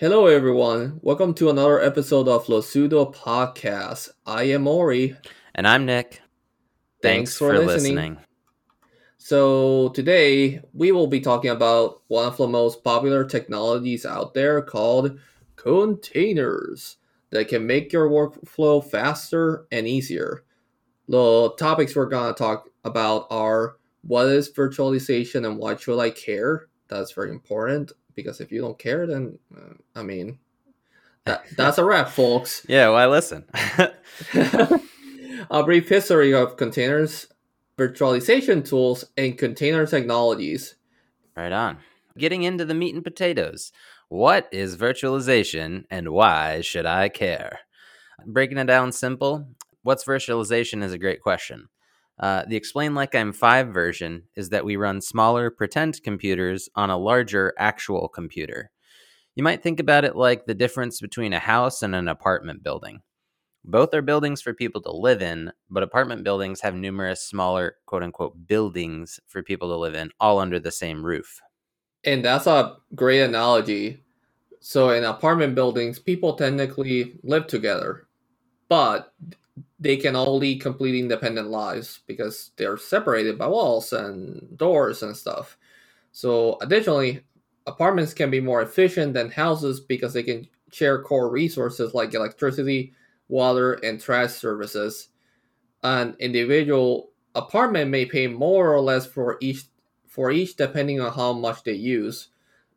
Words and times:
Hello, 0.00 0.24
everyone. 0.24 0.98
Welcome 1.02 1.34
to 1.34 1.50
another 1.50 1.78
episode 1.78 2.26
of 2.26 2.46
Losudo 2.46 3.14
Podcast. 3.14 4.08
I 4.24 4.44
am 4.44 4.66
Ori. 4.66 5.14
And 5.54 5.68
I'm 5.68 5.84
Nick. 5.84 6.22
Thanks, 7.02 7.36
Thanks 7.36 7.36
for, 7.36 7.58
listening. 7.58 7.96
listening. 7.96 8.18
So, 9.18 9.90
today 9.90 10.62
we 10.72 10.90
will 10.90 11.06
be 11.06 11.20
talking 11.20 11.50
about 11.50 12.00
one 12.08 12.24
of 12.24 12.38
the 12.38 12.48
most 12.48 12.82
popular 12.82 13.26
technologies 13.26 14.06
out 14.06 14.32
there 14.32 14.62
called 14.62 15.18
containers 15.56 16.96
that 17.28 17.48
can 17.48 17.66
make 17.66 17.92
your 17.92 18.08
workflow 18.08 18.82
faster 18.82 19.66
and 19.70 19.86
easier. 19.86 20.44
The 21.08 21.52
topics 21.58 21.94
we're 21.94 22.06
going 22.06 22.32
to 22.32 22.38
talk 22.38 22.70
about 22.84 23.26
are 23.28 23.76
what 24.00 24.28
is 24.28 24.50
virtualization 24.50 25.46
and 25.46 25.58
why 25.58 25.76
should 25.76 26.00
I 26.00 26.08
care? 26.08 26.68
That's 26.88 27.12
very 27.12 27.28
important 27.28 27.92
because 28.22 28.40
if 28.40 28.52
you 28.52 28.60
don't 28.60 28.78
care, 28.78 29.06
then 29.06 29.38
uh, 29.56 29.74
I 29.94 30.02
mean, 30.02 30.38
that, 31.24 31.44
that's 31.56 31.78
a 31.78 31.84
wrap, 31.84 32.08
folks. 32.08 32.64
Yeah, 32.68 32.88
why 32.90 33.06
listen? 33.06 33.44
a 35.50 35.64
brief 35.64 35.88
history 35.88 36.34
of 36.34 36.56
containers, 36.56 37.26
virtualization 37.78 38.66
tools, 38.66 39.04
and 39.16 39.36
container 39.38 39.86
technologies. 39.86 40.76
Right 41.36 41.52
on. 41.52 41.78
Getting 42.18 42.42
into 42.42 42.64
the 42.64 42.74
meat 42.74 42.94
and 42.94 43.04
potatoes. 43.04 43.72
What 44.08 44.48
is 44.50 44.76
virtualization 44.76 45.84
and 45.90 46.08
why 46.08 46.62
should 46.62 46.84
I 46.84 47.08
care? 47.08 47.60
Breaking 48.26 48.58
it 48.58 48.66
down 48.66 48.92
simple, 48.92 49.46
what's 49.82 50.04
virtualization 50.04 50.82
is 50.82 50.92
a 50.92 50.98
great 50.98 51.22
question. 51.22 51.68
Uh, 52.20 52.44
the 52.46 52.56
Explain 52.56 52.94
Like 52.94 53.14
I'm 53.14 53.32
5 53.32 53.68
version 53.68 54.24
is 54.36 54.50
that 54.50 54.64
we 54.64 54.76
run 54.76 55.00
smaller 55.00 55.50
pretend 55.50 56.02
computers 56.02 56.68
on 56.74 56.90
a 56.90 56.98
larger 56.98 57.54
actual 57.58 58.08
computer. 58.08 58.70
You 59.34 59.42
might 59.42 59.62
think 59.62 59.80
about 59.80 60.04
it 60.04 60.16
like 60.16 60.44
the 60.44 60.54
difference 60.54 61.00
between 61.00 61.32
a 61.32 61.38
house 61.38 61.82
and 61.82 61.94
an 61.94 62.08
apartment 62.08 62.62
building. 62.62 63.00
Both 63.64 63.94
are 63.94 64.02
buildings 64.02 64.42
for 64.42 64.52
people 64.52 64.82
to 64.82 64.92
live 64.92 65.22
in, 65.22 65.52
but 65.70 65.82
apartment 65.82 66.22
buildings 66.24 66.60
have 66.60 66.74
numerous 66.74 67.22
smaller, 67.22 67.76
quote 67.86 68.02
unquote, 68.02 68.46
buildings 68.46 69.18
for 69.26 69.42
people 69.42 69.68
to 69.68 69.76
live 69.76 69.94
in, 69.94 70.10
all 70.20 70.38
under 70.38 70.58
the 70.58 70.70
same 70.70 71.04
roof. 71.04 71.40
And 72.04 72.24
that's 72.24 72.46
a 72.46 72.76
great 72.94 73.20
analogy. 73.20 74.02
So, 74.60 74.90
in 74.90 75.04
apartment 75.04 75.54
buildings, 75.54 75.98
people 75.98 76.34
technically 76.34 77.18
live 77.22 77.46
together, 77.46 78.08
but 78.68 79.14
they 79.78 79.96
can 79.96 80.16
all 80.16 80.36
lead 80.38 80.60
completely 80.60 81.00
independent 81.00 81.48
lives 81.48 82.00
because 82.06 82.50
they're 82.56 82.76
separated 82.76 83.38
by 83.38 83.46
walls 83.46 83.92
and 83.92 84.56
doors 84.56 85.02
and 85.02 85.16
stuff. 85.16 85.56
So, 86.12 86.58
additionally, 86.60 87.22
apartments 87.66 88.14
can 88.14 88.30
be 88.30 88.40
more 88.40 88.62
efficient 88.62 89.14
than 89.14 89.30
houses 89.30 89.80
because 89.80 90.12
they 90.12 90.22
can 90.22 90.48
share 90.72 91.02
core 91.02 91.30
resources 91.30 91.94
like 91.94 92.14
electricity, 92.14 92.94
water, 93.28 93.74
and 93.74 94.00
trash 94.00 94.32
services. 94.32 95.08
An 95.82 96.16
individual 96.18 97.10
apartment 97.34 97.90
may 97.90 98.04
pay 98.04 98.26
more 98.26 98.72
or 98.72 98.80
less 98.80 99.06
for 99.06 99.38
each 99.40 99.64
for 100.08 100.32
each 100.32 100.56
depending 100.56 101.00
on 101.00 101.12
how 101.12 101.32
much 101.32 101.62
they 101.62 101.72
use. 101.72 102.28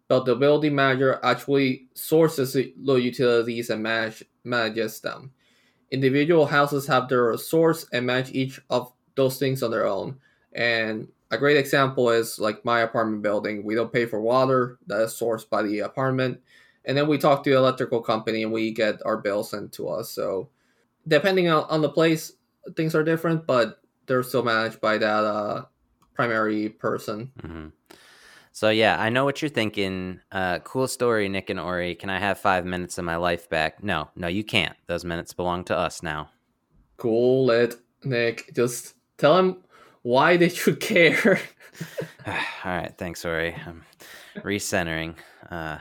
But 0.07 0.25
the 0.25 0.35
building 0.35 0.75
manager 0.75 1.19
actually 1.23 1.87
sources 1.95 2.53
the 2.53 2.95
utilities 2.95 3.69
and 3.71 3.81
manage, 3.81 4.23
manages 4.43 4.99
them 4.99 5.31
individual 5.93 6.47
houses 6.47 6.87
have 6.87 7.07
their 7.07 7.37
source 7.37 7.85
and 7.93 8.07
manage 8.07 8.31
each 8.31 8.59
of 8.69 8.91
those 9.15 9.37
things 9.37 9.61
on 9.61 9.69
their 9.69 9.85
own. 9.85 10.17
And 10.51 11.07
a 11.29 11.37
great 11.37 11.55
example 11.57 12.09
is 12.09 12.39
like 12.39 12.65
my 12.65 12.79
apartment 12.81 13.21
building. 13.21 13.63
We 13.63 13.75
don't 13.75 13.93
pay 13.93 14.07
for 14.07 14.19
water 14.19 14.79
that 14.87 15.01
is 15.03 15.13
sourced 15.13 15.47
by 15.47 15.61
the 15.61 15.79
apartment. 15.79 16.41
And 16.85 16.97
then 16.97 17.07
we 17.07 17.19
talk 17.19 17.43
to 17.43 17.51
the 17.51 17.57
electrical 17.57 18.01
company 18.01 18.41
and 18.41 18.51
we 18.51 18.71
get 18.71 19.05
our 19.05 19.17
bill 19.17 19.43
sent 19.43 19.71
to 19.73 19.87
us. 19.87 20.09
So 20.09 20.49
depending 21.07 21.47
on, 21.47 21.81
the 21.81 21.89
place, 21.89 22.33
things 22.75 22.95
are 22.95 23.03
different, 23.03 23.45
but 23.45 23.79
they're 24.07 24.23
still 24.23 24.43
managed 24.43 24.81
by 24.81 24.97
that 24.97 25.23
uh, 25.23 25.65
primary 26.15 26.69
person. 26.69 27.31
Mm-hmm. 27.41 27.67
So 28.55 28.69
yeah, 28.69 29.01
I 29.01 29.09
know 29.09 29.25
what 29.25 29.41
you're 29.41 29.49
thinking. 29.49 30.19
Uh, 30.31 30.59
cool 30.59 30.87
story, 30.87 31.27
Nick 31.27 31.49
and 31.49 31.59
Ori. 31.59 31.95
Can 31.95 32.11
I 32.11 32.19
have 32.19 32.37
five 32.37 32.65
minutes 32.65 32.99
of 32.99 33.03
my 33.03 33.15
life 33.15 33.49
back? 33.49 33.83
No, 33.83 34.09
no, 34.15 34.27
you 34.27 34.43
can't. 34.43 34.75
Those 34.85 35.03
minutes 35.03 35.33
belong 35.33 35.63
to 35.65 35.77
us 35.77 36.03
now. 36.03 36.29
Cool 36.97 37.49
it, 37.49 37.75
Nick. 38.03 38.53
Just 38.53 38.93
tell 39.17 39.35
him 39.37 39.57
why 40.03 40.37
they 40.37 40.49
should 40.49 40.79
care. 40.79 41.41
All 42.27 42.33
right, 42.63 42.93
thanks, 42.95 43.25
Ori. 43.25 43.55
I'm 43.65 43.83
recentering. 44.37 45.15
Uh, 45.49 45.79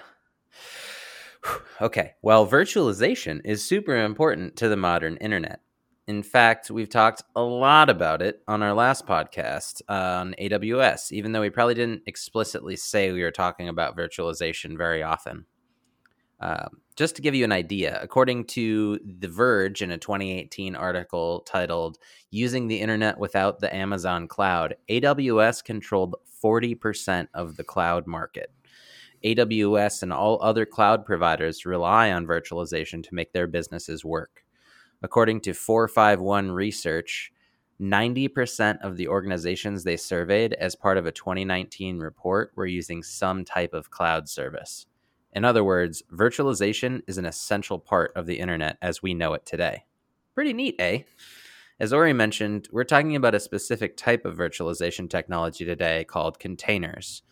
okay, 1.83 2.15
well, 2.23 2.47
virtualization 2.47 3.43
is 3.45 3.63
super 3.63 4.03
important 4.03 4.57
to 4.57 4.71
the 4.71 4.77
modern 4.79 5.19
internet. 5.19 5.61
In 6.09 6.25
fact, 6.25 6.71
we've 6.71 6.89
talked 6.89 7.23
a 7.37 7.43
lot 7.43 7.89
about 7.89 8.23
it 8.23 8.43
on 8.49 8.61
our 8.61 8.75
last 8.75 9.07
podcast 9.07 9.83
on 9.89 10.35
AWS, 10.41 11.13
even 11.13 11.31
though 11.31 11.41
we 11.41 11.51
probably 11.51 11.75
didn't 11.75 12.03
explicitly 12.07 12.75
say 12.75 13.13
we 13.13 13.23
were 13.23 13.31
talking 13.31 13.69
about 13.69 13.97
virtualization 13.97 14.77
very 14.77 15.03
often. 15.03 15.47
Uh, 16.41 16.67
just 16.97 17.15
to 17.15 17.23
give 17.23 17.37
you 17.37 17.45
an 17.45 17.53
idea, 17.53 18.01
according 18.03 18.45
to 18.47 18.99
The 19.21 19.29
Verge 19.29 19.81
in 19.81 19.93
a 19.93 19.99
2018 19.99 20.75
article 20.75 21.41
titled 21.47 21.99
Using 22.33 22.67
the 22.67 22.81
Internet 22.81 23.19
Without 23.19 23.61
the 23.61 23.73
Amazon 23.75 24.27
Cloud, 24.27 24.75
AWS 24.91 25.63
controlled 25.63 26.17
40% 26.43 27.29
of 27.33 27.57
the 27.57 27.63
cloud 27.63 28.09
market. 28.09 28.51
AWS 29.25 30.03
and 30.03 30.13
all 30.13 30.43
other 30.43 30.67
cloud 30.67 31.07
providers 31.07 31.65
rely 31.65 32.11
on 32.11 32.27
virtualization 32.27 33.05
to 33.05 33.15
make 33.15 33.33
their 33.33 33.47
businesses 33.47 34.05
work. 34.05 34.42
According 35.03 35.41
to 35.43 35.53
451 35.53 36.53
Research, 36.53 37.33
90% 37.81 38.81
of 38.83 38.97
the 38.97 39.09
organizations 39.09 39.83
they 39.83 39.97
surveyed 39.97 40.53
as 40.55 40.77
part 40.77 40.97
of 40.97 41.07
a 41.07 41.13
2019 41.13 41.99
report 41.99 42.53
were 42.55 42.67
using 42.67 43.03
some 43.03 43.45
type 43.45 43.75
of 43.75 43.91
cloud 43.91 44.29
service. 44.29 44.87
In 45.33 45.45
other 45.45 45.65
words, 45.65 46.03
virtualization 46.13 47.03
is 47.09 47.19
an 47.19 47.25
essential 47.25 47.79
part 47.79 48.13
of 48.15 48.27
the 48.27 48.39
internet 48.39 48.77
as 48.81 49.03
we 49.03 49.15
know 49.15 49.35
it 49.35 49.45
today. 49.45 49.85
Pretty 50.35 50.53
neat, 50.53 50.77
eh? 50.79 51.01
As 51.81 51.93
Ori 51.93 52.13
mentioned, 52.13 52.69
we're 52.71 52.85
talking 52.85 53.17
about 53.17 53.35
a 53.35 53.41
specific 53.41 53.97
type 53.97 54.25
of 54.25 54.37
virtualization 54.37 55.11
technology 55.11 55.65
today 55.65 56.05
called 56.05 56.39
containers. 56.39 57.23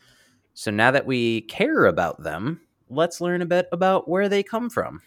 So 0.55 0.73
now 0.73 0.91
that 0.91 1.07
we 1.07 1.43
care 1.43 1.85
about 1.85 2.25
them, 2.25 2.63
let's 2.89 3.21
learn 3.21 3.43
a 3.43 3.47
bit 3.47 3.69
about 3.71 4.09
where 4.09 4.29
they 4.29 4.43
come 4.43 4.71
from. 4.71 5.03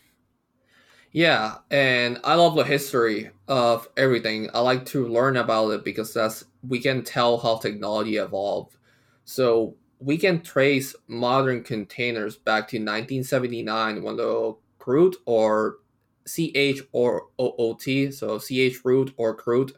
Yeah, 1.14 1.58
and 1.70 2.20
I 2.24 2.34
love 2.34 2.56
the 2.56 2.64
history 2.64 3.30
of 3.48 3.88
everything. 3.96 4.50
I 4.52 4.62
like 4.62 4.86
to 4.88 5.08
learn 5.08 5.38
about 5.38 5.70
it 5.70 5.86
because 5.86 6.12
that's 6.12 6.44
we 6.68 6.80
can 6.80 7.04
tell 7.04 7.38
how 7.38 7.58
technology 7.58 8.18
evolved. 8.18 8.78
So 9.24 9.76
we 10.00 10.18
can 10.18 10.42
trace 10.42 10.96
modern 11.08 11.64
containers 11.64 12.36
back 12.36 12.68
to 12.70 12.78
1979 12.78 14.02
when 14.02 14.18
the 14.18 14.56
CRUD 14.80 15.16
or 15.26 15.78
CH 16.26 16.82
or 16.92 17.28
OOT, 17.40 18.12
so 18.12 18.40
CH 18.40 18.84
root 18.84 19.14
or 19.16 19.36
CRUD. 19.38 19.74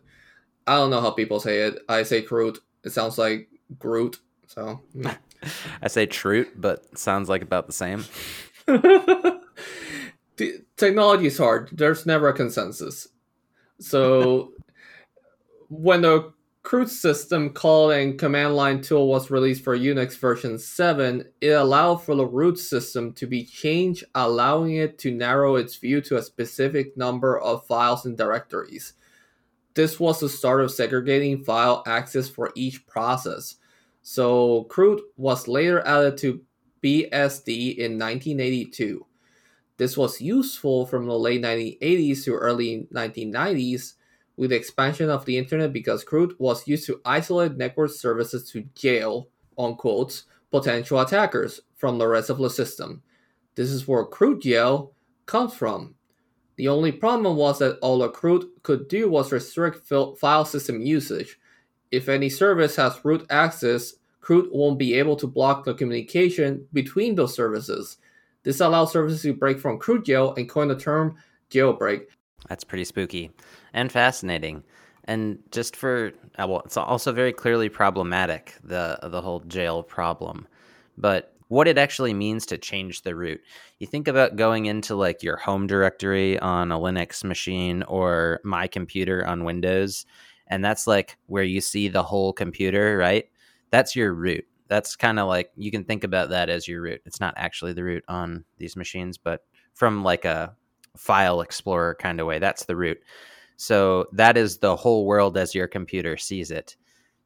I 0.66 0.76
don't 0.76 0.90
know 0.90 1.02
how 1.02 1.12
people 1.12 1.42
say 1.42 1.64
it. 1.64 1.80
I 1.90 2.04
say 2.04 2.22
CRUD. 2.22 2.60
It 2.86 2.92
sounds 2.92 3.18
like 3.18 3.50
Groot. 3.78 4.20
So 4.48 4.80
I 5.82 5.90
say 5.90 6.06
Trute, 6.06 6.54
but 6.56 6.98
sounds 6.98 7.28
like 7.28 7.42
about 7.42 7.68
the 7.68 7.74
same. 7.74 8.06
the 10.38 10.64
technology 10.78 11.28
is 11.28 11.38
hard. 11.38 11.70
There's 11.72 12.06
never 12.06 12.30
a 12.30 12.34
consensus. 12.34 13.08
So 13.80 14.54
when 15.70 16.02
the 16.02 16.34
chroot 16.64 16.90
system 16.90 17.52
calling 17.52 18.18
command 18.18 18.56
line 18.56 18.82
tool 18.82 19.08
was 19.08 19.30
released 19.30 19.64
for 19.64 19.78
Unix 19.78 20.18
version 20.18 20.58
7, 20.58 21.24
it 21.40 21.50
allowed 21.50 21.98
for 21.98 22.16
the 22.16 22.26
root 22.26 22.58
system 22.58 23.14
to 23.14 23.28
be 23.28 23.46
changed, 23.46 24.04
allowing 24.16 24.76
it 24.76 24.98
to 25.00 25.12
narrow 25.12 25.56
its 25.56 25.76
view 25.76 26.02
to 26.02 26.18
a 26.18 26.24
specific 26.24 26.98
number 26.98 27.40
of 27.40 27.66
files 27.68 28.06
and 28.06 28.18
directories. 28.18 28.94
This 29.76 30.00
was 30.00 30.20
the 30.20 30.30
start 30.30 30.62
of 30.62 30.72
segregating 30.72 31.44
file 31.44 31.84
access 31.86 32.30
for 32.30 32.52
each 32.56 32.88
process. 32.88 33.56
So 34.02 34.66
chroot 34.70 35.02
was 35.18 35.48
later 35.48 35.86
added 35.86 36.18
to 36.20 36.42
BSD 36.82 37.78
in 37.78 38.00
1982. 38.00 39.06
This 39.78 39.98
was 39.98 40.22
useful 40.22 40.86
from 40.86 41.06
the 41.06 41.18
late 41.18 41.42
1980s 41.42 42.24
to 42.26 42.36
early 42.36 42.88
1990s 42.94 43.94
with 44.38 44.52
the 44.52 44.56
expansion 44.56 45.10
of 45.10 45.26
the 45.26 45.38
internet 45.38 45.74
because 45.74 46.06
chroot 46.06 46.34
was 46.40 46.68
used 46.68 46.86
to 46.88 47.02
isolate 47.04 47.58
network 47.58 47.92
services 47.92 48.50
to 48.52 48.62
jail, 48.74 49.28
unquote, 49.58 50.24
potential 50.52 51.00
attackers 51.00 51.62
from 51.76 51.98
the 51.98 52.08
rest 52.08 52.30
of 52.30 52.38
the 52.38 52.50
system. 52.50 53.02
This 53.56 53.70
is 53.70 53.88
where 53.88 54.06
chroot 54.06 54.42
jail 54.42 54.94
comes 55.26 55.54
from. 55.54 55.96
The 56.56 56.70
only 56.70 56.94
problem 56.94 57.36
was 57.36 57.60
that 57.60 57.80
all 57.80 58.00
the 58.00 58.10
chroot 58.10 58.46
could 58.64 58.88
do 58.88 59.10
was 59.10 59.34
restrict 59.34 59.86
file 60.18 60.46
system 60.46 60.82
usage. 60.82 61.38
If 61.92 62.08
any 62.08 62.30
service 62.30 62.78
has 62.78 63.04
root 63.04 63.26
access, 63.30 63.96
chroot 64.22 64.50
won't 64.54 64.80
be 64.80 64.94
able 64.94 65.18
to 65.18 65.28
block 65.28 65.66
the 65.66 65.74
communication 65.74 66.68
between 66.72 67.16
those 67.16 67.36
services 67.36 67.98
This 68.46 68.62
allows 68.62 68.94
services 68.94 69.24
to 69.24 69.34
break 69.34 69.60
from 69.60 69.80
chroot 69.80 70.06
jail 70.06 70.34
and 70.38 70.48
coin 70.48 70.70
the 70.70 70.78
term 70.78 71.18
jailbreak. 71.50 72.06
That's 72.48 72.64
pretty 72.64 72.86
spooky 72.86 73.32
and 73.74 73.92
fascinating. 73.92 74.64
And 75.06 75.40
just 75.52 75.76
for 75.76 76.14
uh, 76.40 76.48
well, 76.48 76.62
it's 76.64 76.78
also 76.78 77.12
very 77.12 77.34
clearly 77.34 77.70
problematic 77.70 78.56
the 78.64 79.00
the 79.04 79.22
whole 79.22 79.42
jail 79.42 79.84
problem. 79.84 80.48
But 80.98 81.34
what 81.48 81.68
it 81.68 81.78
actually 81.78 82.14
means 82.14 82.46
to 82.48 82.58
change 82.58 83.02
the 83.02 83.16
root. 83.16 83.42
You 83.80 83.88
think 83.88 84.08
about 84.08 84.36
going 84.36 84.66
into 84.66 84.96
like 84.96 85.22
your 85.22 85.38
home 85.38 85.68
directory 85.68 86.40
on 86.40 86.72
a 86.72 86.80
Linux 86.80 87.24
machine 87.24 87.84
or 87.84 88.40
my 88.44 88.68
computer 88.68 89.26
on 89.26 89.44
Windows, 89.44 90.06
and 90.48 90.64
that's 90.64 90.88
like 90.88 91.18
where 91.28 91.44
you 91.44 91.62
see 91.62 91.88
the 91.88 92.04
whole 92.04 92.34
computer, 92.34 92.98
right? 92.98 93.30
That's 93.70 93.96
your 93.96 94.14
root. 94.14 94.46
That's 94.68 94.96
kind 94.96 95.20
of 95.20 95.28
like 95.28 95.52
you 95.56 95.72
can 95.72 95.84
think 95.84 96.04
about 96.04 96.30
that 96.30 96.50
as 96.50 96.68
your 96.68 96.82
root. 96.82 97.02
It's 97.06 97.20
not 97.20 97.34
actually 97.38 97.74
the 97.74 97.84
root 97.84 98.04
on 98.08 98.46
these 98.58 98.76
machines, 98.76 99.18
but 99.18 99.46
from 99.74 100.04
like 100.04 100.26
a 100.26 100.56
file 100.98 101.42
explorer 101.42 101.96
kind 101.96 102.20
of 102.20 102.28
way, 102.28 102.40
that's 102.40 102.66
the 102.66 102.76
root. 102.76 103.00
So 103.58 104.08
that 104.14 104.38
is 104.38 104.58
the 104.58 104.76
whole 104.76 105.06
world 105.06 105.38
as 105.38 105.56
your 105.56 105.68
computer 105.68 106.18
sees 106.18 106.52
it. 106.52 106.76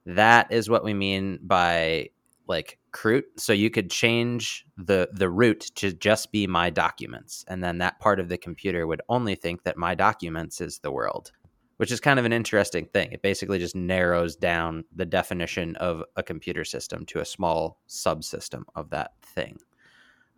That 0.06 0.51
is 0.51 0.69
what 0.69 0.83
we 0.83 0.94
mean 0.94 1.39
by 1.44 2.09
like 2.47 2.80
root 3.06 3.25
so 3.38 3.53
you 3.53 3.69
could 3.69 3.91
change 3.91 4.65
the 4.75 5.07
the 5.13 5.30
root 5.30 5.71
to 5.75 5.94
just 5.94 6.31
be 6.31 6.47
my 6.47 6.69
documents 6.71 7.45
and 7.47 7.63
then 7.63 7.77
that 7.77 8.00
part 8.00 8.19
of 8.19 8.27
the 8.27 8.38
computer 8.38 8.88
would 8.88 9.01
only 9.07 9.36
think 9.36 9.63
that 9.63 9.77
my 9.77 9.94
documents 9.94 10.59
is 10.59 10.80
the 10.80 10.91
world 10.91 11.31
which 11.80 11.94
is 11.94 12.02
kind 12.02 12.20
of 12.20 12.26
an 12.26 12.34
interesting 12.34 12.86
thing. 12.88 13.10
It 13.14 13.22
basically 13.22 13.58
just 13.58 13.74
narrows 13.74 14.36
down 14.36 14.84
the 14.94 15.06
definition 15.06 15.78
of 15.78 16.04
a 16.18 16.22
computer 16.22 16.66
system 16.66 17.06
to 17.06 17.22
a 17.22 17.26
small 17.26 17.80
subsystem 17.88 18.64
of 18.76 18.90
that 18.90 19.14
thing. 19.24 19.58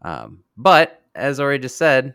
Um, 0.03 0.43
but 0.55 1.01
as 1.15 1.39
already 1.39 1.63
just 1.63 1.77
said 1.77 2.13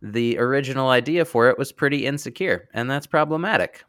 the 0.00 0.38
original 0.38 0.88
idea 0.88 1.26
for 1.26 1.50
it 1.50 1.58
was 1.58 1.70
pretty 1.70 2.06
insecure 2.06 2.70
and 2.72 2.90
that's 2.90 3.06
problematic. 3.06 3.84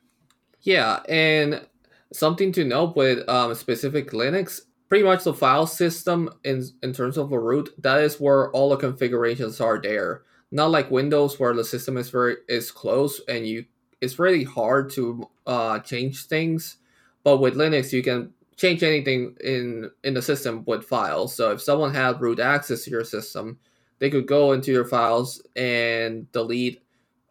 Yeah 0.63 0.99
and 1.07 1.65
something 2.11 2.51
to 2.51 2.65
note 2.65 2.97
with 2.97 3.27
um, 3.29 3.55
specific 3.55 4.11
linux 4.11 4.59
pretty 4.89 5.05
much 5.05 5.23
the 5.23 5.33
file 5.33 5.67
system 5.67 6.29
in 6.43 6.65
in 6.83 6.91
terms 6.91 7.17
of 7.17 7.31
a 7.31 7.39
root 7.39 7.69
that 7.77 8.01
is 8.01 8.19
where 8.19 8.51
all 8.51 8.69
the 8.69 8.75
configurations 8.75 9.61
are 9.61 9.79
there. 9.81 10.23
Not 10.51 10.71
like 10.71 10.91
windows 10.91 11.39
where 11.39 11.53
the 11.53 11.63
system 11.63 11.95
is 11.95 12.09
very 12.09 12.35
is 12.49 12.69
closed 12.69 13.21
and 13.29 13.47
you 13.47 13.63
it's 14.01 14.19
really 14.19 14.43
hard 14.43 14.89
to 14.89 15.27
uh, 15.45 15.79
change 15.79 16.25
things 16.25 16.77
but 17.23 17.37
with 17.37 17.55
linux 17.55 17.91
you 17.91 18.03
can 18.03 18.31
change 18.55 18.83
anything 18.83 19.35
in 19.43 19.89
in 20.03 20.13
the 20.13 20.21
system 20.21 20.63
with 20.65 20.83
files 20.83 21.35
so 21.35 21.51
if 21.51 21.61
someone 21.61 21.93
had 21.93 22.21
root 22.21 22.39
access 22.39 22.83
to 22.83 22.91
your 22.91 23.03
system 23.03 23.57
they 23.99 24.09
could 24.09 24.27
go 24.27 24.51
into 24.51 24.71
your 24.71 24.85
files 24.85 25.41
and 25.55 26.31
delete 26.31 26.81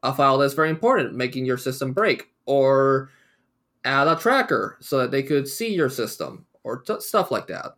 a 0.02 0.12
file 0.12 0.38
that's 0.38 0.54
very 0.54 0.70
important 0.70 1.14
making 1.14 1.44
your 1.44 1.58
system 1.58 1.92
break 1.92 2.28
or 2.46 3.10
add 3.86 4.08
a 4.08 4.16
tracker 4.16 4.76
so 4.80 4.98
that 4.98 5.10
they 5.10 5.22
could 5.22 5.48
see 5.48 5.72
your 5.72 5.88
system 5.88 6.44
or 6.64 6.78
t- 6.80 7.00
stuff 7.00 7.30
like 7.30 7.46
that. 7.46 7.76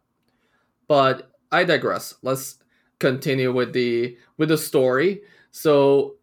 But 0.88 1.30
I 1.52 1.64
digress. 1.64 2.14
Let's 2.22 2.56
continue 2.98 3.52
with 3.52 3.72
the 3.72 4.16
with 4.38 4.48
the 4.48 4.58
story. 4.58 5.22
So 5.50 6.16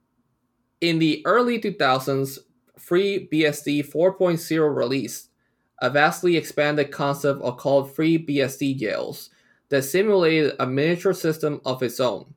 in 0.82 1.00
the 1.00 1.22
early 1.26 1.60
2000s, 1.60 2.40
FreeBSD 2.80 3.92
4.0 3.92 4.76
release, 4.76 5.30
a 5.82 5.90
vastly 5.90 6.38
expanded 6.38 6.92
concept 6.92 7.42
of 7.42 7.58
called 7.58 7.96
FreeBSD 7.96 8.78
jails 8.78 9.30
that 9.70 9.84
simulated 9.84 10.54
a 10.60 10.66
miniature 10.66 11.14
system 11.14 11.62
of 11.66 11.82
its 11.84 12.00
own. 12.00 12.34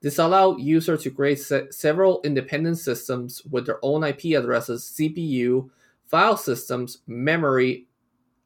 This 0.00 0.18
allowed 0.18 0.60
users 0.60 1.02
to 1.04 1.10
create 1.10 1.38
se- 1.38 1.70
several 1.70 2.20
independent 2.24 2.78
systems 2.78 3.42
with 3.50 3.66
their 3.66 3.78
own 3.82 4.02
IP 4.02 4.36
addresses, 4.36 4.92
CPU, 4.98 5.70
file 6.06 6.36
systems, 6.36 6.98
memory, 7.06 7.86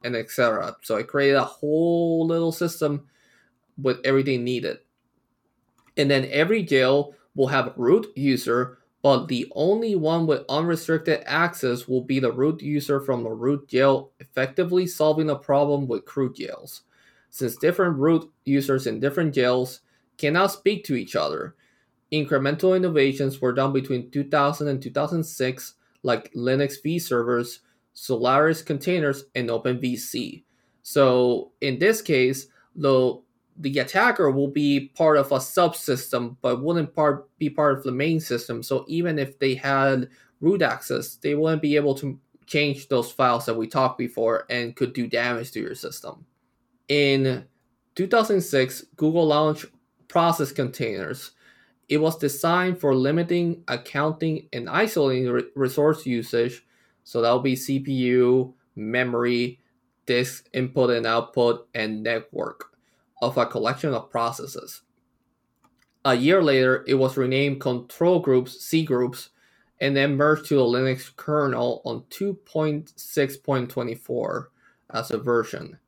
and 0.04 0.14
etc. 0.14 0.76
So 0.82 0.96
I 0.96 1.02
created 1.02 1.36
a 1.36 1.44
whole 1.44 2.26
little 2.26 2.52
system 2.52 3.08
with 3.80 3.98
everything 4.04 4.44
needed. 4.44 4.78
And 5.96 6.10
then 6.10 6.28
every 6.30 6.62
jail 6.62 7.14
will 7.34 7.48
have 7.48 7.72
root 7.76 8.06
user, 8.14 8.78
but 9.06 9.28
the 9.28 9.46
only 9.54 9.94
one 9.94 10.26
with 10.26 10.42
unrestricted 10.48 11.22
access 11.26 11.86
will 11.86 12.02
be 12.02 12.18
the 12.18 12.32
root 12.32 12.60
user 12.60 12.98
from 12.98 13.22
the 13.22 13.30
root 13.30 13.68
jail, 13.68 14.10
effectively 14.18 14.84
solving 14.84 15.28
the 15.28 15.36
problem 15.36 15.86
with 15.86 16.04
chroot 16.04 16.34
jails. 16.34 16.82
Since 17.30 17.54
different 17.54 17.98
root 17.98 18.28
users 18.44 18.88
in 18.88 18.98
different 18.98 19.32
jails 19.32 19.82
cannot 20.18 20.50
speak 20.50 20.82
to 20.86 20.96
each 20.96 21.14
other, 21.14 21.54
incremental 22.12 22.74
innovations 22.74 23.40
were 23.40 23.52
done 23.52 23.72
between 23.72 24.10
2000 24.10 24.66
and 24.66 24.82
2006, 24.82 25.74
like 26.02 26.32
Linux 26.32 26.74
VServers, 26.84 27.60
Solaris 27.94 28.60
containers, 28.60 29.26
and 29.36 29.50
OpenVZ. 29.50 30.42
So 30.82 31.52
in 31.60 31.78
this 31.78 32.02
case, 32.02 32.48
the 32.74 33.20
the 33.58 33.78
attacker 33.78 34.30
will 34.30 34.48
be 34.48 34.92
part 34.94 35.16
of 35.16 35.32
a 35.32 35.36
subsystem, 35.36 36.36
but 36.42 36.62
wouldn't 36.62 36.94
part 36.94 37.28
be 37.38 37.48
part 37.48 37.78
of 37.78 37.84
the 37.84 37.92
main 37.92 38.20
system. 38.20 38.62
So 38.62 38.84
even 38.88 39.18
if 39.18 39.38
they 39.38 39.54
had 39.54 40.08
root 40.40 40.62
access, 40.62 41.16
they 41.16 41.34
wouldn't 41.34 41.62
be 41.62 41.76
able 41.76 41.94
to 41.96 42.18
change 42.46 42.88
those 42.88 43.10
files 43.10 43.46
that 43.46 43.56
we 43.56 43.66
talked 43.66 43.98
before 43.98 44.44
and 44.50 44.76
could 44.76 44.92
do 44.92 45.06
damage 45.06 45.50
to 45.52 45.60
your 45.60 45.74
system. 45.74 46.26
In 46.88 47.44
2006, 47.96 48.84
Google 48.96 49.26
launched 49.26 49.66
Process 50.08 50.52
Containers. 50.52 51.32
It 51.88 51.98
was 51.98 52.18
designed 52.18 52.78
for 52.78 52.94
limiting, 52.94 53.64
accounting, 53.68 54.48
and 54.52 54.68
isolating 54.68 55.30
re- 55.30 55.44
resource 55.54 56.04
usage 56.04 56.66
so 57.06 57.22
that'll 57.22 57.38
be 57.38 57.54
CPU, 57.54 58.52
memory, 58.74 59.60
disk 60.06 60.48
input 60.52 60.90
and 60.90 61.06
output, 61.06 61.68
and 61.72 62.02
network 62.02 62.75
of 63.22 63.38
a 63.38 63.46
collection 63.46 63.94
of 63.94 64.10
processes. 64.10 64.82
A 66.04 66.14
year 66.14 66.42
later, 66.42 66.84
it 66.86 66.94
was 66.94 67.16
renamed 67.16 67.60
Control 67.60 68.20
Groups 68.20 68.58
cgroups 68.58 69.30
and 69.80 69.96
then 69.96 70.16
merged 70.16 70.46
to 70.46 70.56
the 70.56 70.62
Linux 70.62 71.14
kernel 71.16 71.82
on 71.84 72.02
2.6.24 72.10 74.46
as 74.90 75.10
a 75.10 75.18
version. 75.18 75.78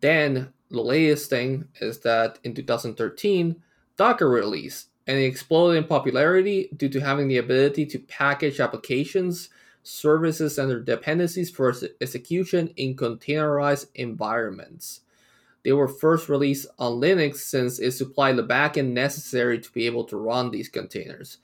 Then 0.00 0.52
the 0.70 0.80
latest 0.80 1.28
thing 1.28 1.68
is 1.80 1.98
that 2.00 2.38
in 2.44 2.54
2013, 2.54 3.60
Docker 3.96 4.28
released 4.28 4.88
and 5.06 5.18
it 5.18 5.24
exploded 5.24 5.82
in 5.82 5.88
popularity 5.88 6.70
due 6.76 6.88
to 6.88 7.00
having 7.00 7.28
the 7.28 7.38
ability 7.38 7.86
to 7.86 7.98
package 7.98 8.60
applications 8.60 9.48
services 9.82 10.58
and 10.58 10.70
their 10.70 10.80
dependencies 10.80 11.50
for 11.50 11.74
execution 12.00 12.68
in 12.76 12.94
containerized 12.94 13.86
environments. 13.96 15.00
They 15.64 15.72
were 15.72 15.88
first 15.88 16.28
released 16.28 16.66
on 16.78 17.00
Linux 17.00 17.36
since 17.36 17.78
it 17.78 17.92
supplied 17.92 18.36
the 18.36 18.42
backend 18.42 18.92
necessary 18.92 19.58
to 19.60 19.72
be 19.72 19.86
able 19.86 20.04
to 20.04 20.16
run 20.16 20.50
these 20.50 20.68
containers. 20.68 21.38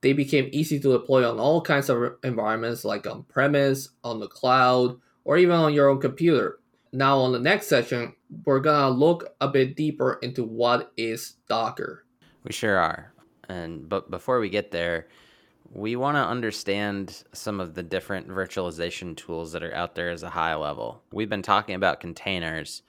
They 0.00 0.12
became 0.12 0.48
easy 0.52 0.78
to 0.80 0.92
deploy 0.92 1.28
on 1.28 1.38
all 1.38 1.60
kinds 1.60 1.88
of 1.88 2.16
environments 2.22 2.84
like 2.84 3.06
on 3.06 3.22
premise, 3.24 3.90
on 4.02 4.20
the 4.20 4.28
cloud, 4.28 4.98
or 5.24 5.36
even 5.36 5.56
on 5.56 5.74
your 5.74 5.88
own 5.88 6.00
computer. 6.00 6.60
Now, 6.92 7.18
on 7.18 7.32
the 7.32 7.38
next 7.38 7.66
section, 7.66 8.14
we're 8.44 8.60
gonna 8.60 8.94
look 8.94 9.34
a 9.40 9.48
bit 9.48 9.76
deeper 9.76 10.18
into 10.22 10.44
what 10.44 10.92
is 10.96 11.36
Docker. 11.48 12.04
We 12.44 12.52
sure 12.52 12.76
are. 12.76 13.12
And 13.48 13.88
but 13.88 14.10
before 14.10 14.40
we 14.40 14.48
get 14.48 14.70
there, 14.70 15.08
we 15.72 15.96
want 15.96 16.16
to 16.16 16.20
understand 16.20 17.24
some 17.32 17.58
of 17.58 17.74
the 17.74 17.82
different 17.82 18.28
virtualization 18.28 19.16
tools 19.16 19.52
that 19.52 19.62
are 19.62 19.74
out 19.74 19.94
there 19.94 20.10
as 20.10 20.22
a 20.22 20.30
high 20.30 20.54
level. 20.54 21.02
We've 21.12 21.28
been 21.28 21.42
talking 21.42 21.74
about 21.74 22.00
containers, 22.00 22.82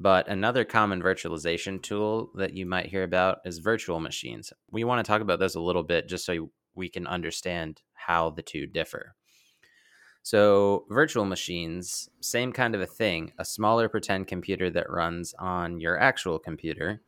but 0.00 0.26
another 0.28 0.64
common 0.64 1.02
virtualization 1.02 1.80
tool 1.80 2.30
that 2.34 2.54
you 2.54 2.64
might 2.64 2.86
hear 2.86 3.02
about 3.04 3.40
is 3.44 3.58
virtual 3.58 4.00
machines. 4.00 4.50
We 4.70 4.82
want 4.82 5.04
to 5.04 5.08
talk 5.08 5.20
about 5.20 5.38
those 5.38 5.54
a 5.54 5.60
little 5.60 5.82
bit 5.82 6.08
just 6.08 6.24
so 6.24 6.50
we 6.74 6.88
can 6.88 7.06
understand 7.06 7.82
how 7.92 8.30
the 8.30 8.42
two 8.42 8.66
differ. 8.66 9.14
So, 10.22 10.86
virtual 10.90 11.24
machines, 11.24 12.08
same 12.20 12.52
kind 12.52 12.74
of 12.74 12.80
a 12.80 12.86
thing, 12.86 13.32
a 13.38 13.44
smaller 13.44 13.88
pretend 13.88 14.26
computer 14.26 14.70
that 14.70 14.90
runs 14.90 15.34
on 15.38 15.80
your 15.80 15.98
actual 15.98 16.38
computer, 16.38 17.02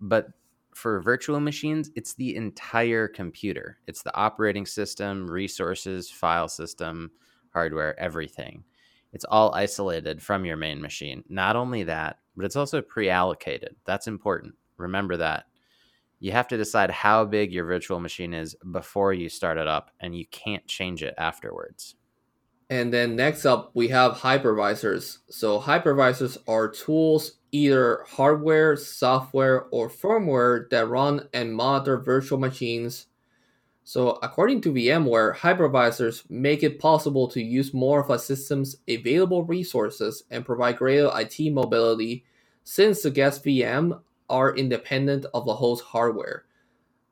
but 0.00 0.28
for 0.74 1.00
virtual 1.00 1.40
machines, 1.40 1.90
it's 1.94 2.14
the 2.14 2.36
entire 2.36 3.06
computer. 3.06 3.78
It's 3.86 4.02
the 4.02 4.14
operating 4.14 4.66
system, 4.66 5.26
resources, 5.30 6.10
file 6.10 6.48
system, 6.48 7.12
hardware, 7.52 7.98
everything. 7.98 8.64
It's 9.14 9.24
all 9.24 9.54
isolated 9.54 10.20
from 10.20 10.44
your 10.44 10.56
main 10.56 10.82
machine. 10.82 11.22
Not 11.28 11.54
only 11.54 11.84
that, 11.84 12.18
but 12.36 12.44
it's 12.44 12.56
also 12.56 12.82
pre 12.82 13.08
allocated. 13.08 13.76
That's 13.86 14.08
important. 14.08 14.54
Remember 14.76 15.16
that. 15.16 15.44
You 16.18 16.32
have 16.32 16.48
to 16.48 16.56
decide 16.56 16.90
how 16.90 17.24
big 17.24 17.52
your 17.52 17.64
virtual 17.64 18.00
machine 18.00 18.34
is 18.34 18.56
before 18.72 19.12
you 19.12 19.28
start 19.28 19.56
it 19.56 19.68
up, 19.68 19.92
and 20.00 20.16
you 20.16 20.26
can't 20.26 20.66
change 20.66 21.02
it 21.02 21.14
afterwards. 21.16 21.94
And 22.68 22.92
then 22.92 23.14
next 23.14 23.44
up, 23.44 23.70
we 23.74 23.88
have 23.88 24.14
hypervisors. 24.14 25.18
So 25.30 25.60
hypervisors 25.60 26.38
are 26.48 26.68
tools, 26.68 27.38
either 27.52 28.04
hardware, 28.08 28.74
software, 28.74 29.66
or 29.70 29.88
firmware 29.88 30.68
that 30.70 30.88
run 30.88 31.28
and 31.32 31.54
monitor 31.54 31.98
virtual 31.98 32.38
machines. 32.38 33.06
So 33.86 34.18
according 34.22 34.62
to 34.62 34.72
VMware, 34.72 35.36
hypervisors 35.36 36.28
make 36.30 36.62
it 36.62 36.80
possible 36.80 37.28
to 37.28 37.42
use 37.42 37.74
more 37.74 38.00
of 38.00 38.08
a 38.08 38.18
system's 38.18 38.76
available 38.88 39.44
resources 39.44 40.24
and 40.30 40.46
provide 40.46 40.78
greater 40.78 41.10
IT 41.14 41.52
mobility 41.52 42.24
since 42.64 43.02
the 43.02 43.10
guest 43.10 43.44
VM 43.44 44.00
are 44.30 44.56
independent 44.56 45.26
of 45.34 45.44
the 45.44 45.54
host 45.54 45.84
hardware. 45.84 46.44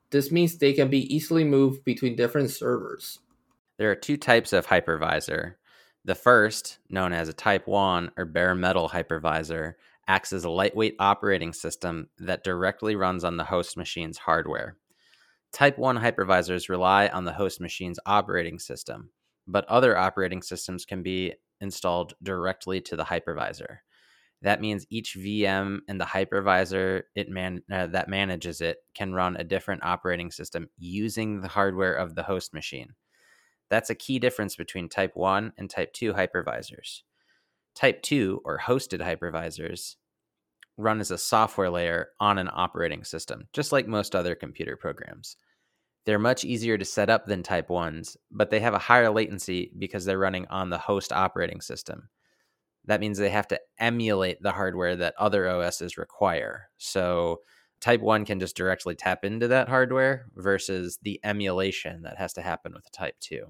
This 0.09 0.31
means 0.31 0.57
they 0.57 0.73
can 0.73 0.89
be 0.89 1.15
easily 1.15 1.43
moved 1.43 1.85
between 1.85 2.15
different 2.15 2.49
servers. 2.49 3.19
There 3.77 3.91
are 3.91 3.95
two 3.95 4.17
types 4.17 4.51
of 4.51 4.67
hypervisor. 4.67 5.55
The 6.05 6.15
first, 6.15 6.79
known 6.89 7.13
as 7.13 7.29
a 7.29 7.33
Type 7.33 7.67
1 7.67 8.11
or 8.17 8.25
bare 8.25 8.55
metal 8.55 8.89
hypervisor, 8.89 9.75
acts 10.07 10.33
as 10.33 10.43
a 10.43 10.49
lightweight 10.49 10.95
operating 10.99 11.53
system 11.53 12.09
that 12.17 12.43
directly 12.43 12.95
runs 12.95 13.23
on 13.23 13.37
the 13.37 13.45
host 13.45 13.77
machine's 13.77 14.17
hardware. 14.17 14.75
Type 15.53 15.77
1 15.77 15.97
hypervisors 15.99 16.67
rely 16.67 17.07
on 17.09 17.25
the 17.25 17.33
host 17.33 17.61
machine's 17.61 17.99
operating 18.07 18.57
system, 18.57 19.11
but 19.47 19.65
other 19.65 19.95
operating 19.95 20.41
systems 20.41 20.83
can 20.83 21.03
be 21.03 21.33
installed 21.61 22.15
directly 22.23 22.81
to 22.81 22.95
the 22.95 23.05
hypervisor. 23.05 23.77
That 24.41 24.61
means 24.61 24.87
each 24.89 25.15
VM 25.15 25.79
and 25.87 26.01
the 26.01 26.05
hypervisor 26.05 27.03
it 27.15 27.29
man, 27.29 27.61
uh, 27.71 27.85
that 27.87 28.09
manages 28.09 28.61
it 28.61 28.77
can 28.95 29.13
run 29.13 29.37
a 29.37 29.43
different 29.43 29.83
operating 29.83 30.31
system 30.31 30.69
using 30.77 31.41
the 31.41 31.47
hardware 31.47 31.93
of 31.93 32.15
the 32.15 32.23
host 32.23 32.53
machine. 32.53 32.95
That's 33.69 33.91
a 33.91 33.95
key 33.95 34.17
difference 34.17 34.55
between 34.55 34.89
Type 34.89 35.11
1 35.13 35.53
and 35.57 35.69
Type 35.69 35.93
2 35.93 36.13
hypervisors. 36.13 37.03
Type 37.75 38.01
2, 38.01 38.41
or 38.43 38.59
hosted 38.59 38.99
hypervisors, 39.01 39.95
run 40.77 40.99
as 40.99 41.11
a 41.11 41.17
software 41.17 41.69
layer 41.69 42.09
on 42.19 42.37
an 42.37 42.49
operating 42.51 43.03
system, 43.03 43.47
just 43.53 43.71
like 43.71 43.87
most 43.87 44.15
other 44.15 44.35
computer 44.35 44.75
programs. 44.75 45.37
They're 46.05 46.19
much 46.19 46.43
easier 46.43 46.77
to 46.77 46.85
set 46.85 47.09
up 47.09 47.25
than 47.25 47.43
Type 47.43 47.69
1s, 47.69 48.17
but 48.31 48.49
they 48.49 48.59
have 48.59 48.73
a 48.73 48.79
higher 48.79 49.09
latency 49.09 49.71
because 49.77 50.03
they're 50.03 50.19
running 50.19 50.47
on 50.47 50.69
the 50.69 50.77
host 50.77 51.13
operating 51.13 51.61
system 51.61 52.09
that 52.85 52.99
means 52.99 53.17
they 53.17 53.29
have 53.29 53.47
to 53.47 53.59
emulate 53.79 54.41
the 54.41 54.51
hardware 54.51 54.95
that 54.95 55.15
other 55.17 55.47
OSs 55.47 55.97
require. 55.97 56.69
So 56.77 57.41
type 57.79 58.01
1 58.01 58.25
can 58.25 58.39
just 58.39 58.57
directly 58.57 58.95
tap 58.95 59.23
into 59.23 59.47
that 59.49 59.69
hardware 59.69 60.25
versus 60.35 60.99
the 61.01 61.19
emulation 61.23 62.01
that 62.03 62.17
has 62.17 62.33
to 62.33 62.41
happen 62.41 62.73
with 62.73 62.91
type 62.91 63.15
2. 63.21 63.45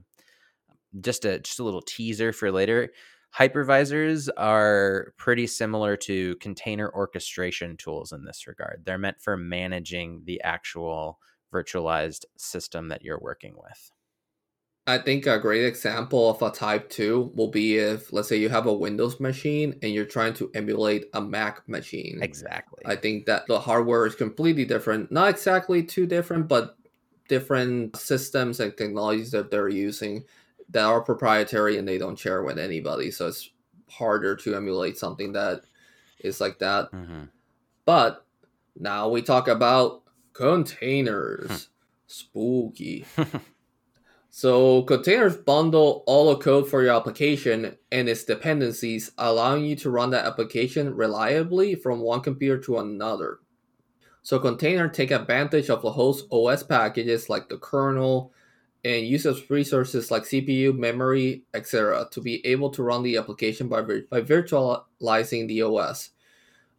Just 1.01 1.25
a 1.25 1.39
just 1.39 1.60
a 1.60 1.63
little 1.63 1.82
teaser 1.82 2.32
for 2.32 2.51
later. 2.51 2.89
Hypervisors 3.38 4.30
are 4.38 5.13
pretty 5.18 5.48
similar 5.48 5.98
to 5.98 6.36
container 6.36 6.92
orchestration 6.94 7.75
tools 7.78 8.12
in 8.12 8.25
this 8.25 8.46
regard. 8.46 8.84
They're 8.86 9.00
meant 9.00 9.22
for 9.22 9.36
managing 9.36 10.22
the 10.25 10.40
actual 10.44 11.20
virtualized 11.52 12.25
system 12.38 12.90
that 12.90 13.04
you're 13.04 13.20
working 13.20 13.56
with. 13.56 13.92
I 14.86 14.98
think 14.98 15.25
a 15.25 15.40
great 15.40 15.66
example 15.66 16.30
of 16.30 16.42
a 16.42 16.52
type 16.52 16.90
2 16.90 17.32
will 17.36 17.48
be 17.48 17.78
if, 17.78 18.12
let's 18.12 18.28
say, 18.28 18.36
you 18.36 18.50
have 18.50 18.66
a 18.66 18.74
Windows 18.74 19.20
machine 19.20 19.80
and 19.82 19.94
you're 19.94 20.04
trying 20.06 20.34
to 20.36 20.52
emulate 20.54 21.06
a 21.13 21.22
Mac 21.22 21.68
machine. 21.70 22.20
Exactly. 22.22 22.84
I 22.86 22.98
think 22.98 23.25
that 23.25 23.48
the 23.48 23.60
hardware 23.60 24.06
is 24.06 24.13
completely 24.13 24.66
different. 24.66 25.10
Not 25.10 25.30
exactly 25.30 25.84
too 25.84 26.06
different, 26.06 26.50
but 26.50 26.78
different 27.30 27.96
systems 27.96 28.60
and 28.60 28.78
technologies 28.78 29.32
that 29.32 29.50
they're 29.50 29.70
using 29.70 30.25
that 30.70 30.86
are 30.86 31.01
proprietary 31.01 31.77
and 31.77 31.88
they 31.88 31.98
don't 31.98 32.17
share 32.17 32.43
with 32.43 32.58
anybody. 32.58 33.12
So 33.12 33.27
it's 33.27 33.50
harder 33.89 34.36
to 34.38 34.55
emulate 34.55 34.98
something 34.98 35.34
that 35.34 35.62
is 36.20 36.41
like 36.41 36.60
that. 36.60 36.91
Mm-hmm. 36.91 37.24
But 37.86 38.25
now 38.77 39.10
we 39.10 39.22
talk 39.22 39.48
about 39.48 40.03
containers. 40.34 41.48
Hmm. 41.50 41.55
Spooky. 42.08 43.05
So 44.36 44.82
containers 44.82 45.38
bundle 45.38 46.03
all 46.08 46.32
the 46.32 46.41
code 46.41 46.67
for 46.67 46.82
your 46.82 46.96
application 46.96 47.77
and 47.91 48.10
its 48.10 48.24
dependencies, 48.24 49.12
allowing 49.15 49.63
you 49.63 49.75
to 49.75 49.91
run 49.91 50.10
that 50.10 50.25
application 50.25 50.96
reliably 50.96 51.75
from 51.75 52.00
one 52.00 52.22
computer 52.22 52.60
to 52.63 52.79
another. 52.79 53.41
So 54.24 54.39
containers 54.39 54.98
take 54.98 55.12
advantage 55.12 55.70
of 55.70 55.84
the 55.84 55.91
host 55.91 56.25
OS 56.32 56.63
packages 56.63 57.29
like 57.29 57.48
the 57.48 57.60
kernel 57.60 58.34
and 58.84 59.08
uses 59.08 59.50
resources 59.50 60.12
like 60.12 60.24
CPU, 60.24 60.78
memory, 60.78 61.44
etc. 61.54 62.08
to 62.12 62.22
be 62.22 62.46
able 62.46 62.70
to 62.72 62.84
run 62.84 63.04
the 63.04 63.18
application 63.18 63.68
by, 63.68 63.82
by 63.82 64.22
virtualizing 64.22 65.48
the 65.48 65.62
OS. 65.62 66.10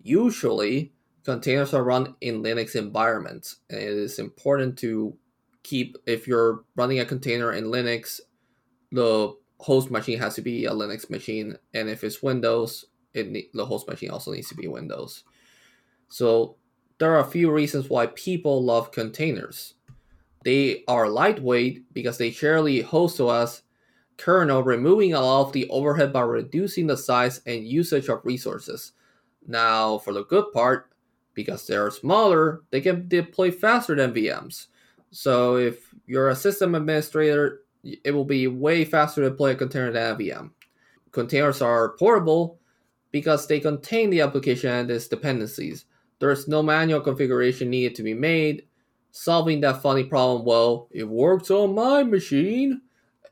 Usually, 0.02 0.92
containers 1.24 1.72
are 1.72 1.82
run 1.82 2.14
in 2.20 2.42
Linux 2.42 2.76
environments, 2.76 3.56
and 3.70 3.80
it 3.80 3.88
is 3.88 4.18
important 4.18 4.78
to 4.78 5.16
keep 5.62 5.96
if 6.06 6.28
you're 6.28 6.64
running 6.76 7.00
a 7.00 7.06
container 7.06 7.52
in 7.52 7.64
Linux, 7.64 8.20
the 8.92 9.34
host 9.58 9.90
machine 9.90 10.18
has 10.18 10.34
to 10.34 10.42
be 10.42 10.66
a 10.66 10.72
Linux 10.72 11.08
machine, 11.08 11.56
and 11.72 11.88
if 11.88 12.04
it's 12.04 12.22
Windows, 12.22 12.84
it 13.14 13.52
the 13.54 13.64
host 13.64 13.88
machine 13.88 14.10
also 14.10 14.32
needs 14.32 14.48
to 14.48 14.54
be 14.54 14.68
Windows. 14.68 15.24
So 16.08 16.56
there 16.98 17.12
are 17.14 17.20
a 17.20 17.30
few 17.30 17.50
reasons 17.50 17.88
why 17.88 18.06
people 18.06 18.62
love 18.62 18.92
containers. 18.92 19.74
They 20.44 20.84
are 20.86 21.08
lightweight 21.08 21.92
because 21.94 22.18
they 22.18 22.30
share 22.30 22.62
the 22.62 22.82
host 22.82 23.20
OS 23.20 23.62
kernel, 24.16 24.62
removing 24.62 25.14
a 25.14 25.20
lot 25.20 25.46
of 25.46 25.52
the 25.52 25.68
overhead 25.70 26.12
by 26.12 26.20
reducing 26.20 26.86
the 26.86 26.96
size 26.96 27.40
and 27.46 27.66
usage 27.66 28.08
of 28.08 28.24
resources. 28.24 28.92
Now, 29.46 29.98
for 29.98 30.12
the 30.12 30.24
good 30.24 30.52
part, 30.52 30.90
because 31.34 31.66
they're 31.66 31.90
smaller, 31.90 32.62
they 32.70 32.80
can 32.80 33.08
deploy 33.08 33.50
faster 33.50 33.96
than 33.96 34.14
VMs. 34.14 34.66
So 35.10 35.56
if 35.56 35.92
you're 36.06 36.28
a 36.28 36.36
system 36.36 36.74
administrator, 36.74 37.62
it 37.82 38.12
will 38.12 38.24
be 38.24 38.46
way 38.46 38.84
faster 38.84 39.22
to 39.22 39.30
deploy 39.30 39.52
a 39.52 39.56
container 39.56 39.92
than 39.92 40.12
a 40.12 40.16
VM. 40.16 40.50
Containers 41.10 41.60
are 41.62 41.96
portable 41.96 42.58
because 43.10 43.46
they 43.46 43.60
contain 43.60 44.10
the 44.10 44.20
application 44.20 44.70
and 44.70 44.90
its 44.90 45.08
dependencies. 45.08 45.86
There's 46.18 46.48
no 46.48 46.62
manual 46.62 47.00
configuration 47.00 47.70
needed 47.70 47.94
to 47.96 48.02
be 48.02 48.14
made. 48.14 48.64
Solving 49.16 49.60
that 49.60 49.80
funny 49.80 50.02
problem, 50.02 50.44
well, 50.44 50.88
it 50.90 51.08
works 51.08 51.48
on 51.48 51.72
my 51.72 52.02
machine. 52.02 52.80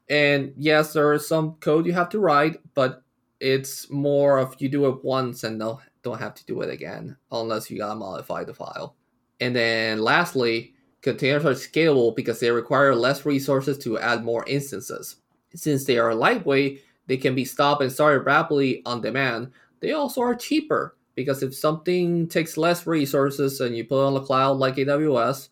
And 0.09 0.53
yes, 0.57 0.93
there 0.93 1.12
is 1.12 1.27
some 1.27 1.55
code 1.55 1.87
you 1.87 1.93
have 1.93 2.09
to 2.11 2.21
write, 2.21 2.61
but 2.75 3.03
it's 3.41 3.91
more 3.91 4.39
of 4.39 4.55
you 4.61 4.69
do 4.69 4.87
it 4.87 5.03
once 5.03 5.43
and 5.43 5.59
don't, 5.59 5.81
don't 6.05 6.21
have 6.21 6.35
to 6.35 6.47
do 6.47 6.61
it 6.61 6.71
again 6.71 7.17
unless 7.33 7.69
you 7.69 7.79
gotta 7.79 7.97
modify 7.97 8.45
the 8.45 8.55
file. 8.55 8.95
And 9.41 9.57
then 9.57 9.99
lastly, 10.01 10.75
Containers 11.01 11.45
are 11.45 11.51
scalable 11.51 12.15
because 12.15 12.39
they 12.39 12.53
require 12.53 12.95
less 12.95 13.27
resources 13.27 13.77
to 13.79 13.99
add 13.99 14.25
more 14.25 14.45
instances. 14.47 15.17
Since 15.53 15.85
they 15.85 15.99
are 15.99 16.15
lightweight, 16.15 16.81
they 17.09 17.17
can 17.17 17.35
be 17.35 17.45
stopped 17.45 17.83
and 17.83 17.91
started 17.91 18.21
rapidly 18.21 18.83
on 18.87 19.01
demand. 19.01 19.51
They 19.81 19.91
also 19.91 20.21
are 20.21 20.37
cheaper 20.37 20.97
because 21.17 21.43
if 21.43 21.57
something 21.57 22.29
takes 22.29 22.57
less 22.57 22.87
resources 22.87 23.61
and 23.61 23.77
you 23.77 23.85
put 23.85 24.01
it 24.01 24.07
on 24.07 24.15
the 24.15 24.21
cloud 24.21 24.59
like 24.59 24.77
AWS, 24.77 25.49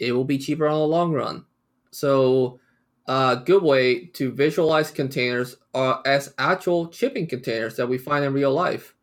it 0.00 0.12
will 0.12 0.24
be 0.24 0.38
cheaper 0.38 0.66
on 0.66 0.78
the 0.78 0.86
long 0.86 1.12
run. 1.12 1.44
So, 1.90 2.58
a 3.06 3.40
good 3.44 3.62
way 3.62 4.06
to 4.06 4.30
visualize 4.32 4.90
containers 4.90 5.56
are 5.74 6.02
as 6.06 6.34
actual 6.38 6.90
shipping 6.92 7.26
containers 7.26 7.76
that 7.76 7.88
we 7.88 7.98
find 7.98 8.24
in 8.24 8.32
real 8.32 8.52
life. 8.52 8.94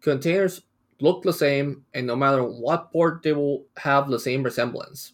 Containers 0.00 0.62
look 1.00 1.22
the 1.22 1.32
same, 1.32 1.84
and 1.94 2.06
no 2.06 2.16
matter 2.16 2.42
what 2.42 2.92
port, 2.92 3.22
they 3.22 3.32
will 3.32 3.66
have 3.76 4.08
the 4.08 4.18
same 4.18 4.42
resemblance. 4.42 5.12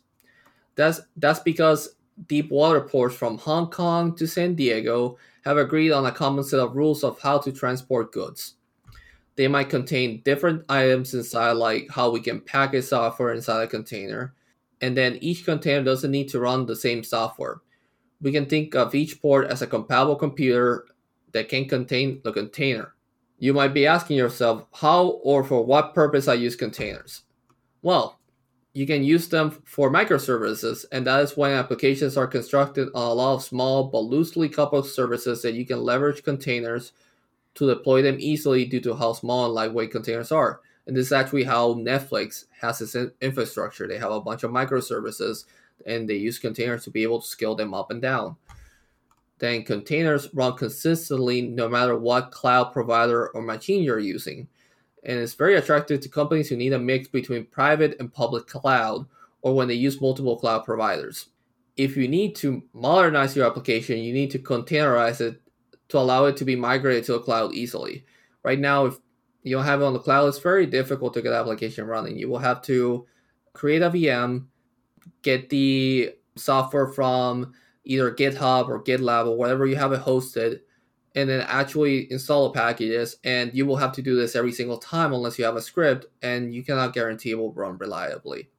That's 0.77 1.01
that's 1.17 1.41
because 1.41 1.97
deep 2.29 2.51
water 2.51 2.81
ports 2.81 3.15
from 3.15 3.39
Hong 3.39 3.71
Kong 3.71 4.15
to 4.17 4.27
San 4.27 4.55
Diego 4.55 5.19
have 5.45 5.57
agreed 5.57 5.93
on 5.93 6.07
a 6.07 6.13
common 6.13 6.45
set 6.45 6.61
of 6.61 6.77
rules 6.77 7.05
of 7.05 7.19
how 7.21 7.39
to 7.39 7.53
transport 7.53 8.13
goods. 8.13 8.55
They 9.37 9.49
might 9.49 9.71
contain 9.71 10.23
different 10.25 10.65
items 10.69 11.15
inside, 11.15 11.53
like 11.53 11.89
how 11.91 12.11
we 12.11 12.21
can 12.21 12.41
package 12.41 12.85
software 12.85 13.33
inside 13.33 13.63
a 13.63 13.67
container, 13.69 14.35
and 14.81 14.97
then 14.97 15.19
each 15.21 15.45
container 15.45 15.85
doesn't 15.85 16.11
need 16.11 16.29
to 16.29 16.41
run 16.41 16.67
the 16.67 16.77
same 16.77 17.03
software. 17.03 17.61
We 18.21 18.33
can 18.33 18.47
think 18.47 18.75
of 18.75 18.95
each 18.95 19.21
port 19.21 19.47
as 19.49 19.63
a 19.63 19.67
compatible 19.67 20.17
computer 20.17 20.87
that 21.33 21.49
can 21.49 21.69
contain 21.69 22.21
the 22.25 22.33
container. 22.33 22.95
You 23.39 23.55
might 23.55 23.75
be 23.75 23.87
asking 23.87 24.17
yourself 24.17 24.65
how 24.73 25.21
or 25.23 25.45
for 25.45 25.65
what 25.65 25.95
purpose 25.95 26.27
I 26.27 26.35
use 26.35 26.57
containers. 26.57 27.23
Well, 27.83 28.19
you 28.73 28.87
can 28.87 29.05
use 29.05 29.29
them 29.29 29.51
for 29.65 29.91
microservices, 29.91 30.85
and 30.93 31.07
that 31.07 31.23
is 31.23 31.37
when 31.37 31.53
applications 31.53 32.17
are 32.17 32.27
constructed 32.27 32.89
on 32.95 33.11
a 33.11 33.13
lot 33.13 33.35
of 33.35 33.43
small 33.43 33.85
but 33.85 34.01
loosely 34.01 34.49
coupled 34.49 34.87
services 34.87 35.43
that 35.43 35.55
you 35.55 35.65
can 35.65 35.83
leverage 35.83 36.23
containers 36.23 36.93
to 37.55 37.67
deploy 37.67 38.03
them 38.03 38.17
easily 38.19 38.65
due 38.65 38.81
to 38.81 38.95
how 38.95 39.13
small 39.13 39.47
and 39.47 39.55
lightweight 39.55 39.91
containers 39.91 40.31
are. 40.31 40.61
And 40.89 40.97
this 40.97 41.07
is 41.07 41.13
actually 41.13 41.45
how 41.45 41.75
Netflix 41.75 42.47
has 42.63 42.81
its 42.81 42.97
infrastructure. 43.21 43.87
They 43.87 43.99
have 43.99 44.11
a 44.11 44.23
bunch 44.23 44.43
of 44.43 44.51
microservices 44.51 45.45
and 45.87 46.09
they 46.09 46.17
use 46.17 46.39
containers 46.39 46.83
to 46.85 46.91
be 46.91 47.03
able 47.03 47.21
to 47.21 47.27
scale 47.27 47.55
them 47.55 47.75
up 47.75 47.91
and 47.91 48.03
down. 48.03 48.37
then 49.39 49.63
containers 49.63 50.29
run 50.35 50.57
consistently 50.57 51.43
no 51.43 51.69
matter 51.69 51.97
what 51.97 52.33
cloud 52.33 52.73
provider 52.73 53.29
or 53.29 53.43
machine 53.43 53.83
you're 53.83 53.99
using. 53.99 54.49
And 55.05 55.19
it's 55.19 55.35
very 55.35 55.57
attractive 55.57 56.01
to 56.01 56.09
companies 56.09 56.49
who 56.49 56.57
need 56.57 56.73
a 56.73 56.79
mix 56.79 57.07
between 57.07 57.47
private 57.47 57.97
and 58.01 58.13
public 58.13 58.47
cloud 58.47 59.07
or 59.43 59.55
when 59.55 59.69
they 59.69 59.75
use 59.75 60.01
multiple 60.01 60.37
cloud 60.39 60.65
providers. 60.65 61.27
If 61.77 61.97
you 61.97 62.09
need 62.09 62.35
to 62.37 62.65
modernize 62.73 63.37
your 63.37 63.47
application, 63.47 63.99
you 63.99 64.13
need 64.13 64.33
to 64.33 64.41
containerize 64.41 65.21
it 65.21 65.41
to 65.91 65.99
allow 65.99 66.25
it 66.25 66.37
to 66.39 66.45
be 66.45 66.57
migrated 66.57 67.05
to 67.05 67.15
a 67.15 67.23
cloud 67.23 67.55
easily. 67.55 68.05
Right 68.43 68.59
now, 68.59 68.87
if 68.87 68.99
you 69.49 69.57
don't 69.57 69.65
have 69.65 69.81
it 69.81 69.85
on 69.85 69.95
the 69.95 69.99
cloud, 69.99 70.27
it's 70.27 70.39
very 70.39 70.67
difficult 70.67 71.15
to 71.15 71.23
get 71.23 71.33
application 71.33 71.87
running. 71.87 72.19
You 72.19 72.29
will 72.29 72.39
have 72.39 72.63
to 72.63 73.07
create 73.53 73.83
a 73.83 73.91
VM, 73.91 74.47
get 75.23 75.49
the 75.49 76.13
software 76.37 76.89
from 76.89 77.53
either 77.85 78.13
GitHub 78.13 78.69
or 78.69 78.85
GitLab 78.85 79.27
or 79.27 79.37
whatever 79.37 79.67
you 79.67 79.77
have 79.77 79.93
it 79.93 80.03
hosted, 80.03 80.61
and 81.15 81.29
then 81.29 81.41
actually 81.49 82.11
install 82.13 82.45
the 82.45 82.55
packages. 82.55 83.17
And 83.25 83.53
you 83.55 83.67
will 83.67 83.77
have 83.77 83.93
to 83.93 84.03
do 84.03 84.15
this 84.15 84.37
every 84.37 84.53
single 84.53 84.79
time 84.79 85.13
unless 85.13 85.39
you 85.39 85.45
have 85.45 85.57
a 85.57 85.63
script, 85.63 86.07
and 86.23 86.55
you 86.55 86.63
cannot 86.63 86.93
guarantee 86.93 87.31
it 87.31 87.39
will 87.39 87.53
run 87.53 87.79
reliably. 87.79 88.51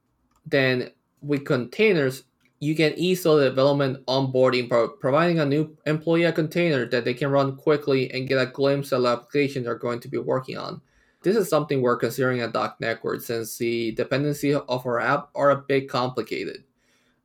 Then 0.46 0.92
with 1.22 1.46
containers, 1.46 2.24
you 2.60 2.76
can 2.76 2.94
ease 2.98 3.24
the 3.24 3.40
development 3.40 4.06
onboarding 4.06 4.68
by 4.68 4.88
providing 5.00 5.40
a 5.40 5.46
new 5.46 5.78
employee 5.86 6.26
a 6.26 6.32
container 6.32 6.86
that 6.86 7.06
they 7.06 7.14
can 7.14 7.32
run 7.32 7.56
quickly 7.56 8.12
and 8.12 8.28
get 8.28 8.42
a 8.42 8.52
glimpse 8.52 8.92
of 8.92 9.04
the 9.04 9.08
application 9.08 9.64
they're 9.64 9.76
going 9.76 10.00
to 10.02 10.10
be 10.10 10.18
working 10.18 10.58
on. 10.58 10.82
This 11.22 11.36
is 11.36 11.50
something 11.50 11.82
we're 11.82 11.98
considering 11.98 12.42
at 12.42 12.54
Doc 12.54 12.78
Network 12.80 13.22
since 13.22 13.58
the 13.58 13.94
dependency 13.94 14.54
of 14.54 14.86
our 14.86 15.00
app 15.00 15.30
are 15.36 15.52
a 15.52 15.62
bit 15.62 15.90
complicated. 15.90 16.64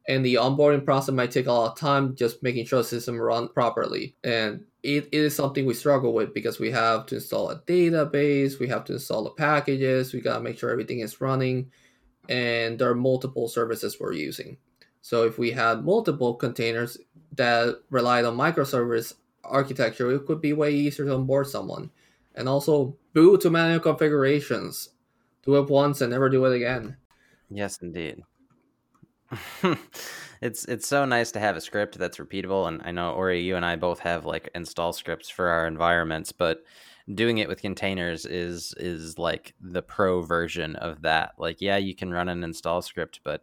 And 0.06 0.24
the 0.24 0.34
onboarding 0.34 0.84
process 0.84 1.14
might 1.14 1.30
take 1.30 1.46
a 1.46 1.52
lot 1.52 1.72
of 1.72 1.78
time 1.78 2.14
just 2.14 2.42
making 2.42 2.66
sure 2.66 2.80
the 2.80 2.84
system 2.84 3.18
run 3.18 3.48
properly. 3.48 4.16
And 4.22 4.64
it, 4.84 5.08
it 5.12 5.18
is 5.18 5.34
something 5.34 5.64
we 5.64 5.74
struggle 5.74 6.12
with 6.12 6.34
because 6.34 6.60
we 6.60 6.70
have 6.70 7.06
to 7.06 7.16
install 7.16 7.50
a 7.50 7.60
database 7.62 8.60
we 8.60 8.68
have 8.68 8.84
to 8.84 8.92
install 8.92 9.24
the 9.24 9.30
packages 9.30 10.12
we 10.12 10.20
got 10.20 10.36
to 10.36 10.42
make 10.42 10.58
sure 10.58 10.70
everything 10.70 11.00
is 11.00 11.22
running 11.22 11.70
and 12.28 12.78
there 12.78 12.90
are 12.90 12.94
multiple 12.94 13.48
services 13.48 13.96
we're 13.98 14.12
using 14.12 14.58
so 15.04 15.24
if 15.24 15.38
we 15.38 15.50
had 15.50 15.84
multiple 15.84 16.32
containers 16.32 16.96
that 17.36 17.78
relied 17.90 18.24
on 18.24 18.38
microservice 18.38 19.12
architecture 19.44 20.10
it 20.10 20.24
could 20.24 20.40
be 20.40 20.54
way 20.54 20.72
easier 20.72 21.04
to 21.04 21.14
onboard 21.14 21.46
someone. 21.46 21.90
And 22.34 22.48
also 22.48 22.96
boot 23.12 23.42
to 23.42 23.50
manual 23.50 23.80
configurations. 23.80 24.88
Do 25.44 25.56
it 25.56 25.68
once 25.68 26.00
and 26.00 26.10
never 26.10 26.30
do 26.30 26.42
it 26.46 26.56
again. 26.56 26.96
Yes 27.50 27.82
indeed. 27.82 28.22
It's 30.40 30.64
it's 30.66 30.86
so 30.86 31.04
nice 31.04 31.32
to 31.32 31.40
have 31.40 31.56
a 31.56 31.60
script 31.60 31.96
that's 31.96 32.18
repeatable 32.18 32.68
and 32.68 32.82
i 32.84 32.90
know 32.90 33.12
ori 33.12 33.40
you 33.40 33.56
and 33.56 33.64
i 33.64 33.76
both 33.76 34.00
have 34.00 34.26
like 34.26 34.50
install 34.54 34.92
scripts 34.92 35.30
for 35.30 35.48
our 35.48 35.66
environments 35.66 36.32
but 36.32 36.64
doing 37.14 37.38
it 37.38 37.48
with 37.48 37.62
containers 37.62 38.26
is 38.26 38.74
is 38.76 39.18
like 39.18 39.54
the 39.58 39.80
pro 39.80 40.20
version 40.20 40.76
of 40.76 41.00
that. 41.00 41.32
Like 41.38 41.62
yeah 41.62 41.78
you 41.78 41.94
can 41.94 42.12
run 42.12 42.28
an 42.28 42.44
install 42.44 42.82
script 42.82 43.20
but 43.24 43.42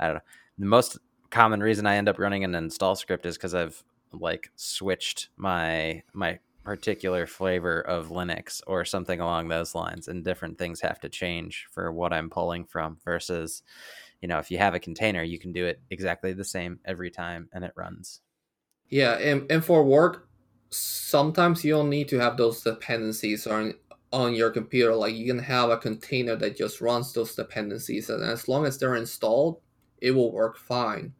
i 0.00 0.06
don't 0.06 0.16
know 0.16 0.22
the 0.60 0.66
most 0.66 0.98
common 1.30 1.62
reason 1.62 1.86
i 1.86 1.96
end 1.96 2.08
up 2.08 2.18
running 2.18 2.44
an 2.44 2.54
install 2.54 2.94
script 2.94 3.26
is 3.26 3.36
because 3.36 3.54
i've 3.54 3.82
like 4.12 4.50
switched 4.56 5.28
my 5.36 6.02
my 6.12 6.38
particular 6.62 7.26
flavor 7.26 7.80
of 7.80 8.08
linux 8.08 8.60
or 8.66 8.84
something 8.84 9.20
along 9.20 9.48
those 9.48 9.74
lines 9.74 10.06
and 10.08 10.24
different 10.24 10.58
things 10.58 10.80
have 10.80 11.00
to 11.00 11.08
change 11.08 11.66
for 11.70 11.90
what 11.90 12.12
i'm 12.12 12.28
pulling 12.28 12.64
from 12.64 12.98
versus 13.04 13.62
you 14.20 14.28
know 14.28 14.38
if 14.38 14.50
you 14.50 14.58
have 14.58 14.74
a 14.74 14.80
container 14.80 15.22
you 15.22 15.38
can 15.38 15.52
do 15.52 15.64
it 15.64 15.80
exactly 15.90 16.32
the 16.32 16.44
same 16.44 16.78
every 16.84 17.10
time 17.10 17.48
and 17.52 17.64
it 17.64 17.72
runs. 17.74 18.20
Yeah 18.88 19.12
and, 19.12 19.50
and 19.50 19.64
for 19.64 19.82
work 19.82 20.28
sometimes 20.68 21.64
you 21.64 21.72
don't 21.72 21.90
need 21.90 22.08
to 22.08 22.18
have 22.18 22.36
those 22.36 22.62
dependencies 22.62 23.46
on 23.46 23.74
on 24.12 24.34
your 24.34 24.50
computer. 24.50 24.94
Like 24.94 25.14
you 25.14 25.26
can 25.26 25.38
have 25.38 25.70
a 25.70 25.76
container 25.76 26.34
that 26.36 26.56
just 26.56 26.80
runs 26.80 27.12
those 27.12 27.34
dependencies 27.34 28.10
and 28.10 28.24
as 28.24 28.48
long 28.48 28.66
as 28.66 28.78
they're 28.78 28.96
installed 28.96 29.60
it 30.00 30.10
will 30.10 30.32
work 30.32 30.56
fine 30.56 31.12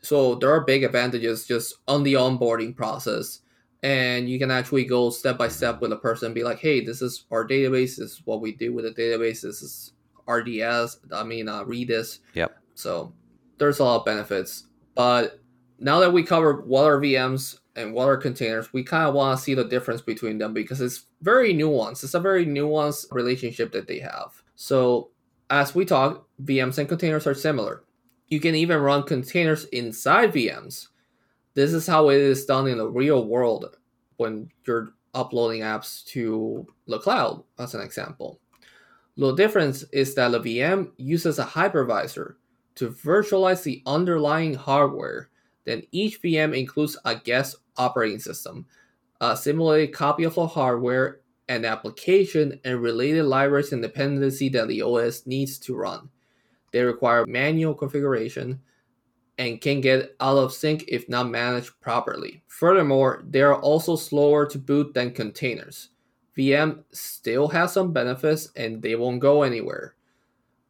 so 0.00 0.34
there 0.36 0.50
are 0.50 0.64
big 0.64 0.84
advantages 0.84 1.46
just 1.46 1.76
on 1.88 2.02
the 2.02 2.14
onboarding 2.14 2.74
process 2.74 3.40
and 3.82 4.28
you 4.28 4.38
can 4.38 4.50
actually 4.50 4.84
go 4.84 5.10
step 5.10 5.36
by 5.36 5.48
step 5.48 5.80
with 5.80 5.92
a 5.92 5.96
person 5.96 6.26
and 6.26 6.34
be 6.34 6.44
like 6.44 6.58
hey 6.58 6.84
this 6.84 7.02
is 7.02 7.24
our 7.30 7.46
database 7.46 7.96
this 7.96 8.12
is 8.12 8.22
what 8.24 8.40
we 8.40 8.52
do 8.52 8.72
with 8.72 8.84
the 8.84 9.02
database 9.02 9.42
this 9.42 9.62
is 9.62 9.92
RDS. 10.28 10.98
I 11.12 11.24
mean, 11.24 11.48
uh, 11.48 11.64
Redis. 11.64 12.20
Yep. 12.34 12.56
So 12.74 13.12
there's 13.58 13.78
a 13.78 13.84
lot 13.84 14.00
of 14.00 14.04
benefits. 14.04 14.64
But 14.94 15.40
now 15.78 16.00
that 16.00 16.12
we 16.12 16.22
covered 16.22 16.66
what 16.66 16.84
are 16.84 17.00
VMs 17.00 17.58
and 17.74 17.92
what 17.92 18.08
are 18.08 18.16
containers, 18.16 18.72
we 18.72 18.82
kind 18.82 19.06
of 19.06 19.14
want 19.14 19.38
to 19.38 19.42
see 19.42 19.54
the 19.54 19.64
difference 19.64 20.00
between 20.00 20.38
them 20.38 20.52
because 20.52 20.80
it's 20.80 21.06
very 21.22 21.54
nuanced. 21.54 22.04
It's 22.04 22.14
a 22.14 22.20
very 22.20 22.46
nuanced 22.46 23.06
relationship 23.12 23.72
that 23.72 23.86
they 23.86 23.98
have. 24.00 24.42
So 24.54 25.10
as 25.50 25.74
we 25.74 25.84
talk, 25.84 26.26
VMs 26.42 26.78
and 26.78 26.88
containers 26.88 27.26
are 27.26 27.34
similar. 27.34 27.84
You 28.28 28.40
can 28.40 28.54
even 28.54 28.80
run 28.80 29.04
containers 29.04 29.64
inside 29.66 30.32
VMs. 30.32 30.88
This 31.54 31.72
is 31.72 31.86
how 31.86 32.10
it 32.10 32.20
is 32.20 32.44
done 32.44 32.66
in 32.66 32.78
the 32.78 32.88
real 32.88 33.26
world 33.26 33.76
when 34.16 34.50
you're 34.66 34.94
uploading 35.14 35.62
apps 35.62 36.04
to 36.06 36.66
the 36.86 36.98
cloud, 36.98 37.42
as 37.58 37.74
an 37.74 37.80
example. 37.80 38.40
The 39.16 39.34
difference 39.34 39.82
is 39.92 40.14
that 40.14 40.32
the 40.32 40.40
VM 40.40 40.90
uses 40.98 41.38
a 41.38 41.44
hypervisor 41.44 42.34
to 42.74 42.90
virtualize 42.90 43.62
the 43.62 43.82
underlying 43.86 44.54
hardware. 44.54 45.30
Then 45.64 45.82
each 45.92 46.20
VM 46.22 46.56
includes 46.56 46.98
a 47.04 47.16
guest 47.16 47.56
operating 47.76 48.18
system, 48.18 48.66
a 49.20 49.36
simulated 49.36 49.94
copy 49.94 50.24
of 50.24 50.34
the 50.34 50.46
hardware, 50.46 51.20
an 51.48 51.64
application, 51.64 52.60
and 52.64 52.82
related 52.82 53.24
libraries 53.24 53.72
and 53.72 53.80
dependency 53.80 54.48
that 54.50 54.68
the 54.68 54.82
OS 54.82 55.26
needs 55.26 55.58
to 55.60 55.74
run. 55.74 56.10
They 56.76 56.82
require 56.82 57.24
manual 57.24 57.72
configuration 57.72 58.60
and 59.38 59.62
can 59.62 59.80
get 59.80 60.14
out 60.20 60.36
of 60.36 60.52
sync 60.52 60.84
if 60.88 61.08
not 61.08 61.30
managed 61.30 61.80
properly. 61.80 62.42
Furthermore, 62.48 63.24
they 63.26 63.40
are 63.40 63.58
also 63.58 63.96
slower 63.96 64.44
to 64.44 64.58
boot 64.58 64.92
than 64.92 65.12
containers. 65.12 65.88
VM 66.36 66.84
still 66.92 67.48
has 67.48 67.72
some 67.72 67.94
benefits 67.94 68.50
and 68.56 68.82
they 68.82 68.94
won't 68.94 69.20
go 69.20 69.42
anywhere. 69.42 69.94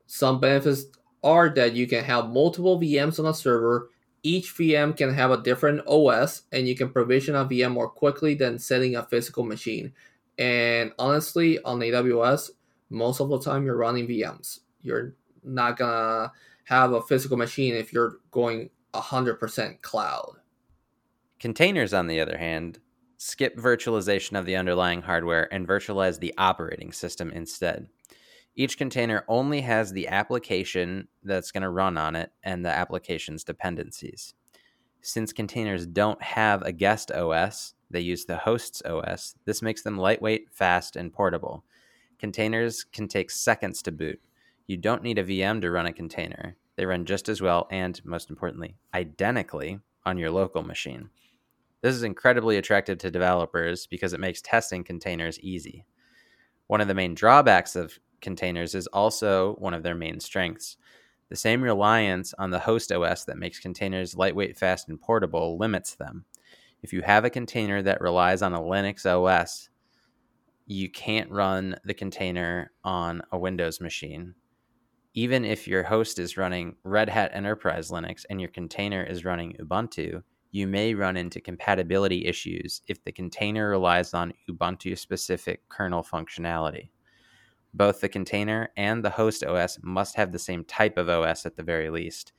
Some 0.07 0.39
benefits 0.39 0.85
are 1.25 1.49
that 1.57 1.73
you 1.73 1.89
can 1.89 2.05
have 2.05 2.29
multiple 2.29 2.81
VMs 2.81 3.19
on 3.19 3.27
a 3.27 3.35
server. 3.35 3.91
Each 4.23 4.55
VM 4.55 4.97
can 4.97 5.13
have 5.13 5.33
a 5.33 5.43
different 5.43 5.81
OS 5.89 6.43
and 6.53 6.69
you 6.69 6.77
can 6.77 6.91
provision 6.91 7.35
a 7.35 7.45
VM 7.45 7.73
more 7.73 7.91
quickly 7.91 8.37
than 8.37 8.61
setting 8.61 8.95
a 8.95 9.03
physical 9.03 9.43
machine. 9.43 9.93
And 10.39 10.93
honestly, 11.01 11.61
on 11.65 11.81
AWS, 11.81 12.51
most 12.91 13.21
of 13.21 13.29
the 13.29 13.41
time 13.41 13.65
you're 13.65 13.77
running 13.77 14.07
VMs. 14.07 14.61
You're 14.83 15.17
not 15.47 15.77
gonna 15.77 16.33
have 16.65 16.93
a 16.93 17.03
physical 17.03 17.37
machine 17.37 17.75
if 17.75 17.93
you're 17.93 18.19
going 18.31 18.71
100% 18.93 19.83
cloud. 19.83 20.37
Containers, 21.39 21.95
on 21.95 22.07
the 22.07 22.21
other 22.21 22.39
hand, 22.39 22.81
skip 23.19 23.57
virtualization 23.57 24.39
of 24.39 24.47
the 24.47 24.57
underlying 24.57 25.03
hardware 25.03 25.53
and 25.53 25.69
virtualize 25.69 26.19
the 26.19 26.35
operating 26.37 26.93
system 26.93 27.31
instead. 27.31 27.89
Each 28.55 28.79
container 28.79 29.25
only 29.29 29.61
has 29.61 29.93
the 29.93 30.09
application 30.09 31.09
that's 31.23 31.53
going 31.53 31.63
to 31.63 31.69
run 31.69 31.99
on 31.99 32.17
it 32.17 32.33
and 32.43 32.65
the 32.65 32.71
application's 32.71 33.45
dependencies. 33.45 34.35
Since 35.03 35.35
containers 35.35 35.87
don't 35.87 36.23
have 36.23 36.63
a 36.63 36.73
guest 36.73 37.13
OS, 37.13 37.75
they 37.91 38.01
use 38.01 38.25
the 38.25 38.39
host's 38.39 38.83
OS. 38.83 39.37
This 39.45 39.61
makes 39.63 39.83
them 39.83 39.99
lightweight, 39.99 40.49
fast, 40.51 40.97
and 40.97 41.13
portable. 41.13 41.65
Containers 42.19 42.83
can 42.83 43.09
take 43.09 43.31
seconds 43.31 43.83
to 43.83 43.93
boot. 43.93 44.21
You 44.67 44.77
don't 44.77 45.03
need 45.03 45.19
a 45.19 45.25
VM 45.25 45.61
to 45.61 45.71
run 45.71 45.87
a 45.87 45.93
container. 45.93 46.57
They 46.77 46.87
run 46.87 47.07
just 47.07 47.29
as 47.29 47.41
well 47.41 47.69
and, 47.71 48.05
most 48.05 48.31
importantly, 48.31 48.77
identically 48.93 49.81
on 50.05 50.19
your 50.19 50.31
local 50.31 50.63
machine. 50.63 51.11
This 51.83 51.95
is 51.95 52.03
incredibly 52.03 52.57
attractive 52.57 52.99
to 52.99 53.11
developers 53.11 53.87
because 53.87 54.13
it 54.13 54.21
makes 54.21 54.43
testing 54.43 54.83
containers 54.83 55.39
easy. 55.41 55.85
One 56.67 56.81
of 56.81 56.89
the 56.89 56.95
main 56.95 57.15
drawbacks 57.15 57.77
of 57.77 57.99
containers 58.21 58.75
is 58.75 58.89
also 58.89 59.55
one 59.55 59.73
of 59.73 59.85
their 59.85 59.95
main 59.95 60.19
strengths. 60.19 60.77
The 61.29 61.37
same 61.37 61.63
reliance 61.63 62.35
on 62.39 62.51
the 62.51 62.59
host 62.59 62.91
OS 62.91 63.25
that 63.25 63.39
makes 63.39 63.61
containers 63.61 64.17
lightweight, 64.17 64.59
fast, 64.59 64.89
and 64.89 65.01
portable 65.01 65.59
limits 65.59 65.95
them. 65.95 66.25
If 66.83 66.93
you 66.93 67.03
have 67.03 67.25
a 67.25 67.31
container 67.31 67.83
that 67.83 68.01
relies 68.01 68.43
on 68.43 68.53
a 68.53 68.61
Linux 68.61 69.07
OS, 69.07 69.69
you 70.67 70.91
can't 70.91 71.31
run 71.31 71.77
the 71.85 71.95
container 71.95 72.73
on 72.83 73.23
a 73.31 73.39
Windows 73.39 73.81
machine. 73.81 74.35
Even 75.19 75.47
if 75.47 75.67
your 75.67 75.83
host 75.83 76.19
is 76.19 76.37
running 76.37 76.77
Red 76.85 77.09
Hat 77.09 77.31
Enterprise 77.33 77.91
Linux 77.91 78.27
and 78.29 78.39
your 78.39 78.51
container 78.51 79.03
is 79.03 79.25
running 79.25 79.57
Ubuntu, 79.59 80.23
you 80.51 80.67
may 80.67 80.93
run 80.93 81.17
into 81.17 81.41
compatibility 81.41 82.27
issues 82.27 82.83
if 82.87 83.03
the 83.03 83.13
container 83.13 83.71
relies 83.71 84.13
on 84.13 84.35
Ubuntu 84.47 84.97
specific 84.97 85.67
kernel 85.71 86.03
functionality. 86.03 86.91
Both 87.73 88.03
the 88.03 88.11
container 88.11 88.69
and 88.77 89.03
the 89.03 89.09
host 89.09 89.43
OS 89.43 89.79
must 89.83 90.17
have 90.17 90.33
the 90.33 90.39
same 90.39 90.65
type 90.65 90.99
of 90.99 91.09
OS 91.09 91.47
at 91.47 91.57
the 91.57 91.63
very 91.63 91.89
least, 91.89 92.35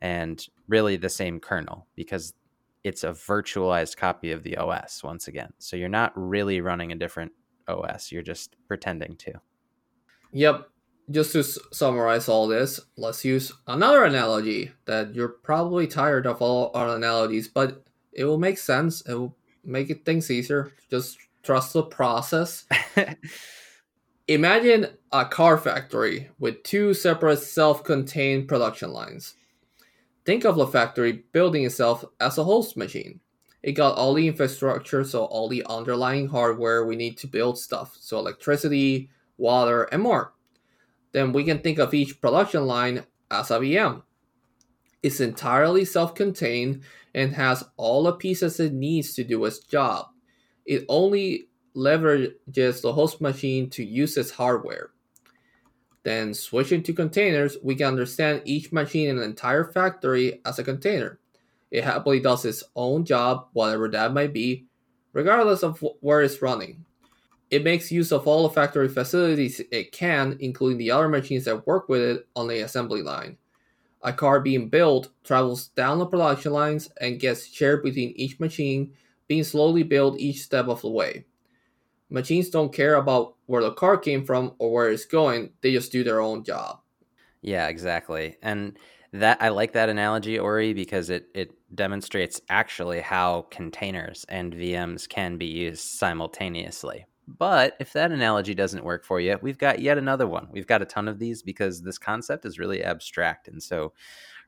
and 0.00 0.46
really 0.66 0.96
the 0.96 1.10
same 1.10 1.38
kernel, 1.38 1.86
because 1.94 2.32
it's 2.84 3.04
a 3.04 3.10
virtualized 3.10 3.98
copy 3.98 4.30
of 4.30 4.42
the 4.42 4.56
OS 4.56 5.02
once 5.04 5.28
again. 5.28 5.52
So 5.58 5.76
you're 5.76 5.90
not 5.90 6.12
really 6.16 6.62
running 6.62 6.90
a 6.90 6.96
different 6.96 7.32
OS, 7.68 8.10
you're 8.10 8.22
just 8.22 8.56
pretending 8.66 9.16
to. 9.16 9.32
Yep. 10.32 10.70
Just 11.10 11.32
to 11.32 11.40
s- 11.40 11.58
summarize 11.70 12.28
all 12.28 12.46
this, 12.46 12.80
let's 12.96 13.24
use 13.24 13.52
another 13.66 14.04
analogy 14.04 14.72
that 14.86 15.14
you're 15.14 15.28
probably 15.28 15.86
tired 15.86 16.26
of 16.26 16.40
all 16.40 16.70
our 16.74 16.96
analogies, 16.96 17.48
but 17.48 17.84
it 18.12 18.24
will 18.24 18.38
make 18.38 18.58
sense. 18.58 19.02
It 19.02 19.14
will 19.14 19.36
make 19.64 19.90
it 19.90 20.04
things 20.04 20.30
easier. 20.30 20.72
Just 20.90 21.18
trust 21.42 21.74
the 21.74 21.82
process. 21.82 22.64
Imagine 24.28 24.86
a 25.12 25.26
car 25.26 25.58
factory 25.58 26.30
with 26.38 26.62
two 26.62 26.94
separate 26.94 27.40
self 27.40 27.84
contained 27.84 28.48
production 28.48 28.90
lines. 28.90 29.34
Think 30.24 30.44
of 30.44 30.56
the 30.56 30.66
factory 30.66 31.24
building 31.32 31.66
itself 31.66 32.02
as 32.20 32.38
a 32.38 32.44
host 32.44 32.78
machine. 32.78 33.20
It 33.62 33.72
got 33.72 33.96
all 33.96 34.14
the 34.14 34.26
infrastructure, 34.26 35.04
so 35.04 35.24
all 35.24 35.48
the 35.48 35.64
underlying 35.66 36.28
hardware 36.28 36.86
we 36.86 36.96
need 36.96 37.18
to 37.18 37.26
build 37.26 37.58
stuff, 37.58 37.96
so 38.00 38.18
electricity, 38.18 39.10
water, 39.36 39.84
and 39.84 40.02
more. 40.02 40.32
Then 41.14 41.32
we 41.32 41.44
can 41.44 41.60
think 41.60 41.78
of 41.78 41.94
each 41.94 42.20
production 42.20 42.66
line 42.66 43.04
as 43.30 43.50
a 43.52 43.60
VM. 43.60 44.02
It's 45.00 45.20
entirely 45.20 45.84
self 45.84 46.14
contained 46.14 46.82
and 47.14 47.32
has 47.34 47.62
all 47.76 48.02
the 48.02 48.12
pieces 48.12 48.58
it 48.58 48.72
needs 48.72 49.14
to 49.14 49.22
do 49.22 49.44
its 49.44 49.60
job. 49.60 50.06
It 50.66 50.84
only 50.88 51.48
leverages 51.76 52.82
the 52.82 52.92
host 52.92 53.20
machine 53.20 53.70
to 53.70 53.84
use 53.84 54.16
its 54.16 54.32
hardware. 54.32 54.90
Then, 56.02 56.34
switching 56.34 56.82
to 56.82 56.92
containers, 56.92 57.56
we 57.62 57.76
can 57.76 57.86
understand 57.86 58.42
each 58.44 58.72
machine 58.72 59.08
in 59.08 59.18
an 59.18 59.24
entire 59.24 59.64
factory 59.64 60.40
as 60.44 60.58
a 60.58 60.64
container. 60.64 61.20
It 61.70 61.84
happily 61.84 62.18
does 62.18 62.44
its 62.44 62.64
own 62.74 63.04
job, 63.04 63.48
whatever 63.52 63.88
that 63.88 64.12
might 64.12 64.32
be, 64.32 64.66
regardless 65.12 65.62
of 65.62 65.78
wh- 65.78 66.02
where 66.02 66.22
it's 66.22 66.42
running. 66.42 66.84
It 67.54 67.62
makes 67.62 67.92
use 67.92 68.10
of 68.10 68.26
all 68.26 68.42
the 68.42 68.52
factory 68.52 68.88
facilities 68.88 69.60
it 69.70 69.92
can, 69.92 70.36
including 70.40 70.76
the 70.76 70.90
other 70.90 71.08
machines 71.08 71.44
that 71.44 71.64
work 71.68 71.88
with 71.88 72.00
it 72.00 72.26
on 72.34 72.48
the 72.48 72.62
assembly 72.62 73.00
line. 73.00 73.38
A 74.02 74.12
car 74.12 74.40
being 74.40 74.68
built 74.68 75.10
travels 75.22 75.68
down 75.68 76.00
the 76.00 76.06
production 76.06 76.52
lines 76.52 76.90
and 77.00 77.20
gets 77.20 77.46
shared 77.46 77.84
between 77.84 78.10
each 78.16 78.40
machine, 78.40 78.92
being 79.28 79.44
slowly 79.44 79.84
built 79.84 80.18
each 80.18 80.42
step 80.42 80.66
of 80.66 80.80
the 80.80 80.90
way. 80.90 81.26
Machines 82.10 82.50
don't 82.50 82.72
care 82.72 82.96
about 82.96 83.36
where 83.46 83.62
the 83.62 83.70
car 83.70 83.98
came 83.98 84.24
from 84.24 84.56
or 84.58 84.72
where 84.72 84.90
it's 84.90 85.04
going, 85.04 85.52
they 85.60 85.70
just 85.70 85.92
do 85.92 86.02
their 86.02 86.20
own 86.20 86.42
job. 86.42 86.80
Yeah, 87.40 87.68
exactly. 87.68 88.36
And 88.42 88.76
that 89.12 89.40
I 89.40 89.50
like 89.50 89.74
that 89.74 89.88
analogy, 89.88 90.40
Ori, 90.40 90.72
because 90.72 91.08
it 91.08 91.28
it 91.36 91.52
demonstrates 91.72 92.40
actually 92.48 93.00
how 93.00 93.42
containers 93.52 94.26
and 94.28 94.52
VMs 94.52 95.08
can 95.08 95.38
be 95.38 95.46
used 95.46 95.82
simultaneously. 95.82 97.06
But 97.26 97.76
if 97.80 97.92
that 97.94 98.12
analogy 98.12 98.54
doesn't 98.54 98.84
work 98.84 99.04
for 99.04 99.18
you, 99.20 99.38
we've 99.40 99.58
got 99.58 99.78
yet 99.78 99.96
another 99.98 100.26
one. 100.26 100.48
We've 100.50 100.66
got 100.66 100.82
a 100.82 100.86
ton 100.86 101.08
of 101.08 101.18
these 101.18 101.42
because 101.42 101.82
this 101.82 101.98
concept 101.98 102.44
is 102.44 102.58
really 102.58 102.84
abstract. 102.84 103.48
And 103.48 103.62
so 103.62 103.92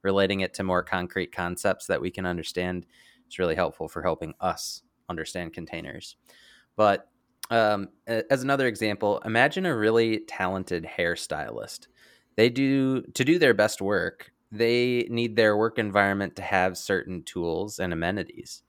relating 0.03 0.41
it 0.41 0.55
to 0.55 0.63
more 0.63 0.83
concrete 0.83 1.33
concepts 1.33 1.87
that 1.87 2.01
we 2.01 2.11
can 2.11 2.27
understand 2.27 2.87
is 3.29 3.39
really 3.39 3.55
helpful 3.55 3.89
for 3.89 4.03
helping 4.03 4.35
us 4.41 4.83
understand 5.09 5.55
containers. 5.55 6.17
But 6.77 7.09
um, 7.51 7.89
as 8.07 8.43
another 8.43 8.67
example, 8.67 9.21
imagine 9.25 9.67
a 9.67 9.77
really 9.77 10.21
talented 10.21 10.85
hairstylist. 10.85 11.87
They 12.37 12.51
do 12.51 13.03
to 13.03 13.25
do 13.25 13.39
their 13.39 13.55
best 13.55 13.81
work. 13.81 14.33
They 14.53 15.07
need 15.11 15.37
their 15.37 15.57
work 15.57 15.79
environment 15.79 16.37
to 16.37 16.43
have 16.43 16.77
certain 16.77 17.23
tools 17.23 17.79
and 17.79 17.93
amenities. 17.93 18.63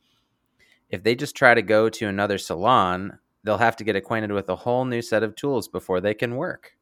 If 0.90 1.04
they 1.04 1.16
just 1.16 1.36
try 1.36 1.54
to 1.54 1.62
go 1.62 1.90
to 1.90 2.08
another 2.08 2.38
salon, 2.38 3.20
they'll 3.48 3.58
have 3.58 3.78
to 3.78 3.86
get 3.86 3.96
acquainted 3.96 4.34
with 4.34 4.50
a 4.50 4.56
whole 4.58 4.84
new 4.84 5.02
set 5.02 5.24
of 5.24 5.34
tools 5.34 5.70
before 5.70 6.02
they 6.02 6.14
can 6.14 6.36
work. 6.36 6.76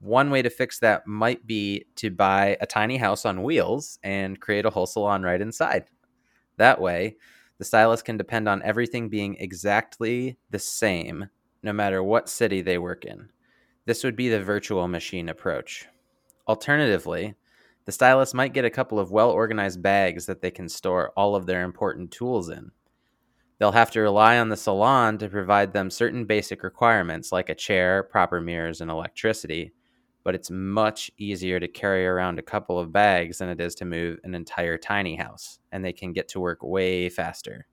One 0.00 0.28
way 0.28 0.42
to 0.42 0.50
fix 0.50 0.80
that 0.80 1.06
might 1.06 1.46
be 1.46 1.84
to 1.94 2.10
buy 2.10 2.56
a 2.60 2.66
tiny 2.66 2.96
house 2.96 3.24
on 3.24 3.44
wheels 3.44 4.00
and 4.02 4.40
create 4.40 4.66
a 4.66 4.70
whole 4.70 4.86
salon 4.86 5.22
right 5.22 5.40
inside. 5.40 5.84
That 6.56 6.80
way, 6.80 7.14
the 7.58 7.64
stylist 7.64 8.04
can 8.04 8.16
depend 8.16 8.48
on 8.48 8.60
everything 8.64 9.08
being 9.08 9.36
exactly 9.36 10.36
the 10.50 10.58
same 10.58 11.28
no 11.62 11.72
matter 11.72 12.02
what 12.02 12.28
city 12.28 12.60
they 12.60 12.76
work 12.76 13.04
in. 13.04 13.28
This 13.86 14.02
would 14.02 14.16
be 14.16 14.28
the 14.28 14.42
virtual 14.42 14.88
machine 14.88 15.28
approach. 15.28 15.86
Alternatively, 16.48 17.36
the 17.84 17.92
stylist 17.92 18.34
might 18.34 18.52
get 18.52 18.64
a 18.64 18.70
couple 18.70 18.98
of 18.98 19.12
well 19.12 19.30
organized 19.30 19.80
bags 19.80 20.26
that 20.26 20.42
they 20.42 20.50
can 20.50 20.68
store 20.68 21.12
all 21.16 21.36
of 21.36 21.46
their 21.46 21.62
important 21.62 22.10
tools 22.10 22.48
in. 22.48 22.72
They'll 23.58 23.72
have 23.72 23.90
to 23.92 24.00
rely 24.00 24.38
on 24.38 24.48
the 24.48 24.56
salon 24.56 25.18
to 25.18 25.28
provide 25.28 25.72
them 25.72 25.90
certain 25.90 26.24
basic 26.24 26.62
requirements 26.62 27.30
like 27.30 27.48
a 27.48 27.54
chair, 27.54 28.02
proper 28.02 28.40
mirrors, 28.40 28.80
and 28.80 28.90
electricity, 28.90 29.72
but 30.24 30.34
it's 30.34 30.50
much 30.50 31.10
easier 31.18 31.60
to 31.60 31.68
carry 31.68 32.06
around 32.06 32.38
a 32.38 32.42
couple 32.42 32.78
of 32.78 32.92
bags 32.92 33.38
than 33.38 33.48
it 33.48 33.60
is 33.60 33.74
to 33.76 33.84
move 33.84 34.18
an 34.24 34.34
entire 34.34 34.76
tiny 34.76 35.14
house, 35.14 35.60
and 35.70 35.84
they 35.84 35.92
can 35.92 36.12
get 36.12 36.28
to 36.28 36.40
work 36.40 36.62
way 36.62 37.08
faster. 37.08 37.66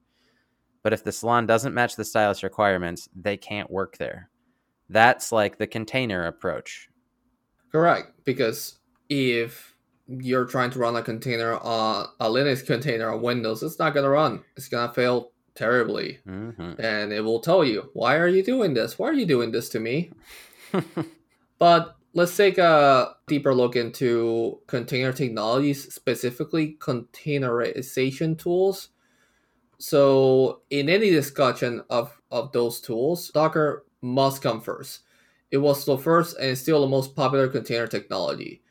But 0.82 0.92
if 0.92 1.02
the 1.02 1.12
salon 1.12 1.46
doesn't 1.46 1.74
match 1.74 1.96
the 1.96 2.04
stylist 2.04 2.42
requirements, 2.42 3.08
they 3.14 3.36
can't 3.36 3.70
work 3.70 3.98
there. 3.98 4.30
That's 4.88 5.32
like 5.32 5.58
the 5.58 5.66
container 5.66 6.26
approach. 6.26 6.88
Correct, 7.72 8.12
because 8.24 8.78
if 9.08 9.74
you're 10.06 10.44
trying 10.44 10.70
to 10.70 10.78
run 10.78 10.96
a 10.96 11.02
container 11.02 11.56
on 11.56 12.08
a 12.20 12.28
Linux 12.28 12.64
container 12.64 13.10
on 13.10 13.22
Windows, 13.22 13.62
it's 13.62 13.78
not 13.78 13.94
gonna 13.94 14.10
run. 14.10 14.44
It's 14.56 14.68
gonna 14.68 14.92
fail 14.92 15.31
terribly, 15.54 16.18
hmm 16.24 16.72
and 16.78 17.12
it 17.12 17.20
will 17.20 17.40
tell 17.40 17.64
you, 17.64 17.90
"Why 17.92 18.16
are 18.16 18.28
you 18.28 18.42
doing 18.42 18.74
this? 18.74 18.98
Why 18.98 19.08
are 19.08 19.14
you 19.14 19.26
doing 19.26 19.52
this 19.52 19.68
to 19.70 19.80
me?" 19.80 20.12
But 21.58 21.96
let's 22.12 22.36
take 22.36 22.58
a 22.58 23.14
deeper 23.28 23.54
look 23.54 23.76
into 23.76 24.60
container 24.66 25.12
technologies, 25.12 25.92
specifically 25.94 26.76
containerization 26.80 28.38
tools. 28.38 28.88
So, 29.78 30.62
in 30.70 30.88
any 30.88 31.10
discussion 31.10 31.82
of, 31.90 32.20
of 32.30 32.52
those 32.52 32.80
tools, 32.80 33.30
Docker 33.30 33.84
must 34.00 34.42
come 34.42 34.60
first. 34.60 35.00
It 35.50 35.58
was 35.58 35.84
the 35.84 35.98
first 35.98 36.36
and 36.38 36.56
still 36.56 36.80
the 36.80 36.88
most 36.88 37.14
popular 37.16 37.48
container 37.48 37.86
technology. 37.86 38.62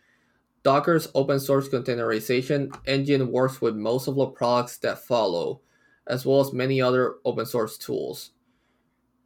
Docker's 0.63 1.07
open 1.15 1.39
source 1.39 1.69
containerization 1.69 2.75
engine 2.85 3.31
works 3.31 3.61
with 3.61 3.75
most 3.75 4.07
of 4.07 4.15
the 4.15 4.27
products 4.27 4.77
that 4.79 5.05
follow, 5.05 5.61
as 6.07 6.25
well 6.25 6.39
as 6.39 6.53
many 6.53 6.81
other 6.81 7.15
open 7.25 7.45
source 7.45 7.77
tools 7.77 8.31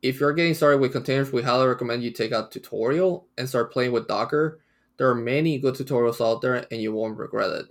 if 0.06 0.20
you're 0.20 0.34
getting 0.34 0.54
started 0.54 0.80
with 0.80 0.92
containers, 0.92 1.32
we 1.32 1.42
highly 1.42 1.66
recommend 1.66 2.04
you 2.04 2.12
take 2.12 2.32
a 2.32 2.48
tutorial 2.52 3.28
and 3.40 3.50
start 3.50 3.74
playing 3.74 3.92
with 3.92 4.08
Docker. 4.08 4.60
There 4.98 5.10
are 5.10 5.16
many 5.16 5.58
good 5.58 5.74
tutorials 5.74 6.24
out 6.24 6.42
there 6.42 6.64
and 6.70 6.80
you 6.80 6.94
won't 6.94 7.18
regret 7.18 7.50
it. 7.50 7.66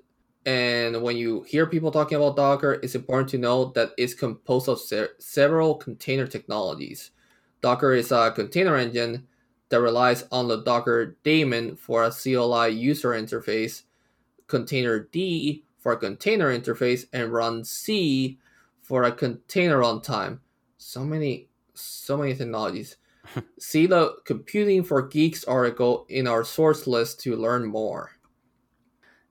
And 0.45 1.01
when 1.01 1.17
you 1.17 1.43
hear 1.43 1.64
people 1.64 1.93
talking 1.93 2.17
about 2.17 2.35
Docker, 2.35 2.81
it's 2.83 2.97
important 2.97 3.29
to 3.31 3.38
know 3.38 3.67
that 3.77 3.93
it's 3.97 4.14
composed 4.14 4.69
of 4.69 4.81
se- 4.81 5.14
several 5.21 5.77
container 5.77 6.27
technologies. 6.27 7.12
Docker 7.61 7.95
is 7.95 8.11
a 8.11 8.33
container 8.33 8.77
engine 8.77 9.29
that 9.69 9.81
relies 9.81 10.25
on 10.33 10.49
the 10.49 10.64
Docker 10.64 11.17
daemon 11.23 11.77
for 11.77 12.03
a 12.03 12.11
CLI 12.11 12.71
user 12.71 13.11
interface, 13.11 13.85
containerd 14.49 15.62
for 15.79 15.93
a 15.93 15.97
container 15.97 16.53
interface, 16.53 17.05
and 17.12 17.31
runc 17.31 18.37
for 18.85 19.05
a 19.05 19.12
container 19.12 19.79
runtime. 19.79 20.38
So 20.77 21.05
many 21.05 21.49
so 21.75 22.16
many 22.16 22.35
technologies. 22.35 22.97
See 23.59 23.87
the 23.87 24.16
Computing 24.25 24.85
for 24.85 25.03
Geeks 25.03 25.44
article 25.44 26.07
in 26.09 26.29
our 26.29 26.44
source 26.44 26.87
list 26.87 27.20
to 27.20 27.35
learn 27.35 27.64
more. 27.66 28.12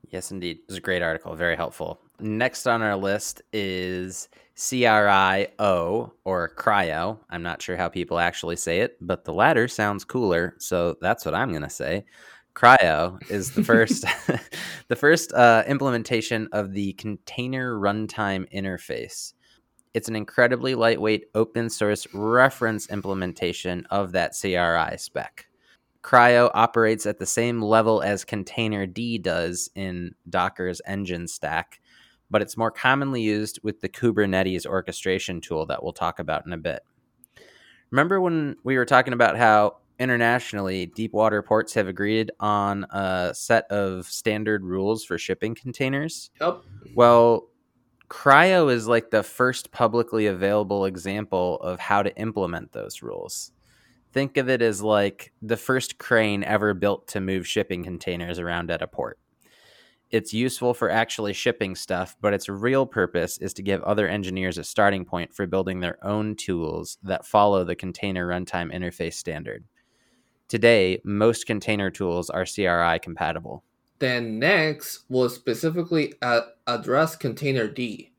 Yes, 0.09 0.31
indeed. 0.31 0.57
It 0.57 0.67
was 0.67 0.77
a 0.77 0.81
great 0.81 1.01
article, 1.01 1.35
very 1.35 1.55
helpful. 1.55 1.99
Next 2.19 2.67
on 2.67 2.81
our 2.81 2.95
list 2.95 3.41
is 3.51 4.29
CRI-O 4.55 6.13
or 6.23 6.49
CRYO. 6.49 7.19
I'm 7.29 7.43
not 7.43 7.61
sure 7.61 7.77
how 7.77 7.89
people 7.89 8.19
actually 8.19 8.55
say 8.55 8.81
it, 8.81 8.97
but 9.01 9.25
the 9.25 9.33
latter 9.33 9.67
sounds 9.67 10.03
cooler, 10.03 10.55
so 10.59 10.95
that's 11.01 11.25
what 11.25 11.33
I'm 11.33 11.49
going 11.49 11.63
to 11.63 11.69
say. 11.69 12.05
CRYO 12.53 13.17
is 13.29 13.51
the 13.51 13.63
first 13.63 14.05
the 14.87 14.95
first 14.95 15.33
uh, 15.33 15.63
implementation 15.67 16.47
of 16.51 16.73
the 16.73 16.93
container 16.93 17.75
runtime 17.75 18.51
interface. 18.53 19.33
It's 19.93 20.07
an 20.07 20.15
incredibly 20.15 20.73
lightweight 20.75 21.25
open 21.35 21.69
source 21.69 22.07
reference 22.13 22.89
implementation 22.89 23.85
of 23.91 24.11
that 24.13 24.33
CRI 24.39 24.97
spec. 24.97 25.47
Cryo 26.01 26.49
operates 26.53 27.05
at 27.05 27.19
the 27.19 27.25
same 27.25 27.61
level 27.61 28.01
as 28.01 28.25
Containerd 28.25 29.21
does 29.21 29.69
in 29.75 30.15
Docker's 30.29 30.81
engine 30.85 31.27
stack, 31.27 31.79
but 32.29 32.41
it's 32.41 32.57
more 32.57 32.71
commonly 32.71 33.21
used 33.21 33.59
with 33.63 33.81
the 33.81 33.89
Kubernetes 33.89 34.65
orchestration 34.65 35.39
tool 35.39 35.65
that 35.67 35.83
we'll 35.83 35.93
talk 35.93 36.19
about 36.19 36.45
in 36.45 36.53
a 36.53 36.57
bit. 36.57 36.81
Remember 37.91 38.19
when 38.19 38.55
we 38.63 38.75
were 38.75 38.85
talking 38.85 39.13
about 39.13 39.37
how 39.37 39.77
internationally 39.99 40.87
deepwater 40.87 41.41
ports 41.43 41.73
have 41.75 41.87
agreed 41.87 42.31
on 42.39 42.85
a 42.89 43.31
set 43.33 43.69
of 43.71 44.07
standard 44.07 44.65
rules 44.65 45.05
for 45.05 45.17
shipping 45.17 45.53
containers? 45.53 46.31
Yep. 46.41 46.63
Well, 46.95 47.49
Cryo 48.09 48.71
is 48.71 48.87
like 48.87 49.09
the 49.09 49.23
first 49.23 49.71
publicly 49.71 50.27
available 50.27 50.85
example 50.85 51.59
of 51.61 51.79
how 51.79 52.03
to 52.03 52.15
implement 52.17 52.71
those 52.71 53.01
rules. 53.01 53.51
Think 54.11 54.37
of 54.37 54.49
it 54.49 54.61
as 54.61 54.83
like 54.83 55.31
the 55.41 55.57
first 55.57 55.97
crane 55.97 56.43
ever 56.43 56.73
built 56.75 57.07
to 57.09 57.19
move 57.19 57.47
shipping 57.47 57.83
containers 57.83 58.37
around 58.37 58.69
at 58.69 58.83
a 58.83 58.87
port. 58.87 59.17
It's 60.11 60.31
useful 60.31 60.75
for 60.75 60.91
actually 60.91 61.33
shipping 61.33 61.73
stuff, 61.73 62.15
but 62.21 62.35
its 62.35 62.47
real 62.47 62.85
purpose 62.85 63.39
is 63.39 63.51
to 63.55 63.63
give 63.63 63.81
other 63.81 64.07
engineers 64.07 64.59
a 64.59 64.63
starting 64.63 65.05
point 65.05 65.33
for 65.33 65.47
building 65.47 65.79
their 65.79 65.97
own 66.05 66.35
tools 66.35 66.99
that 67.01 67.25
follow 67.25 67.63
the 67.63 67.75
container 67.75 68.27
runtime 68.27 68.71
interface 68.71 69.15
standard. 69.15 69.63
Today, 70.47 71.01
most 71.03 71.47
container 71.47 71.89
tools 71.89 72.29
are 72.29 72.45
CRI 72.45 72.99
compatible. 72.99 73.63
Then 74.03 74.37
next 74.37 75.05
will 75.07 75.29
specifically 75.29 76.15
address 76.21 77.15
Containerd. 77.15 78.09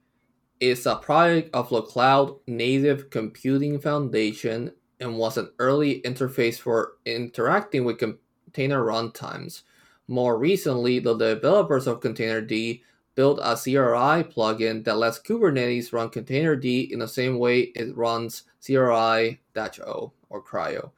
It's 0.59 0.87
a 0.87 0.97
product 0.97 1.55
of 1.55 1.69
the 1.69 1.83
Cloud 1.83 2.37
Native 2.47 3.11
Computing 3.11 3.79
Foundation 3.79 4.73
and 4.99 5.19
was 5.19 5.37
an 5.37 5.51
early 5.59 6.01
interface 6.01 6.59
for 6.59 6.93
interacting 7.05 7.85
with 7.85 7.99
container 7.99 8.83
runtimes. 8.83 9.65
More 10.09 10.39
recently, 10.39 11.01
the 11.01 11.19
developers 11.19 11.87
of 11.87 12.01
Containerd 12.01 12.81
built 13.15 13.39
a 13.43 13.55
CRI 13.55 14.25
plugin 14.25 14.85
that 14.85 14.97
lets 14.97 15.19
Kubernetes 15.19 15.93
run 15.93 16.09
Containerd 16.09 16.65
in 16.91 17.01
the 17.01 17.09
same 17.09 17.39
way 17.39 17.61
it 17.61 17.95
runs 17.95 18.45
CRI-O 18.65 20.13
or 20.31 20.43
Cryo. 20.43 20.93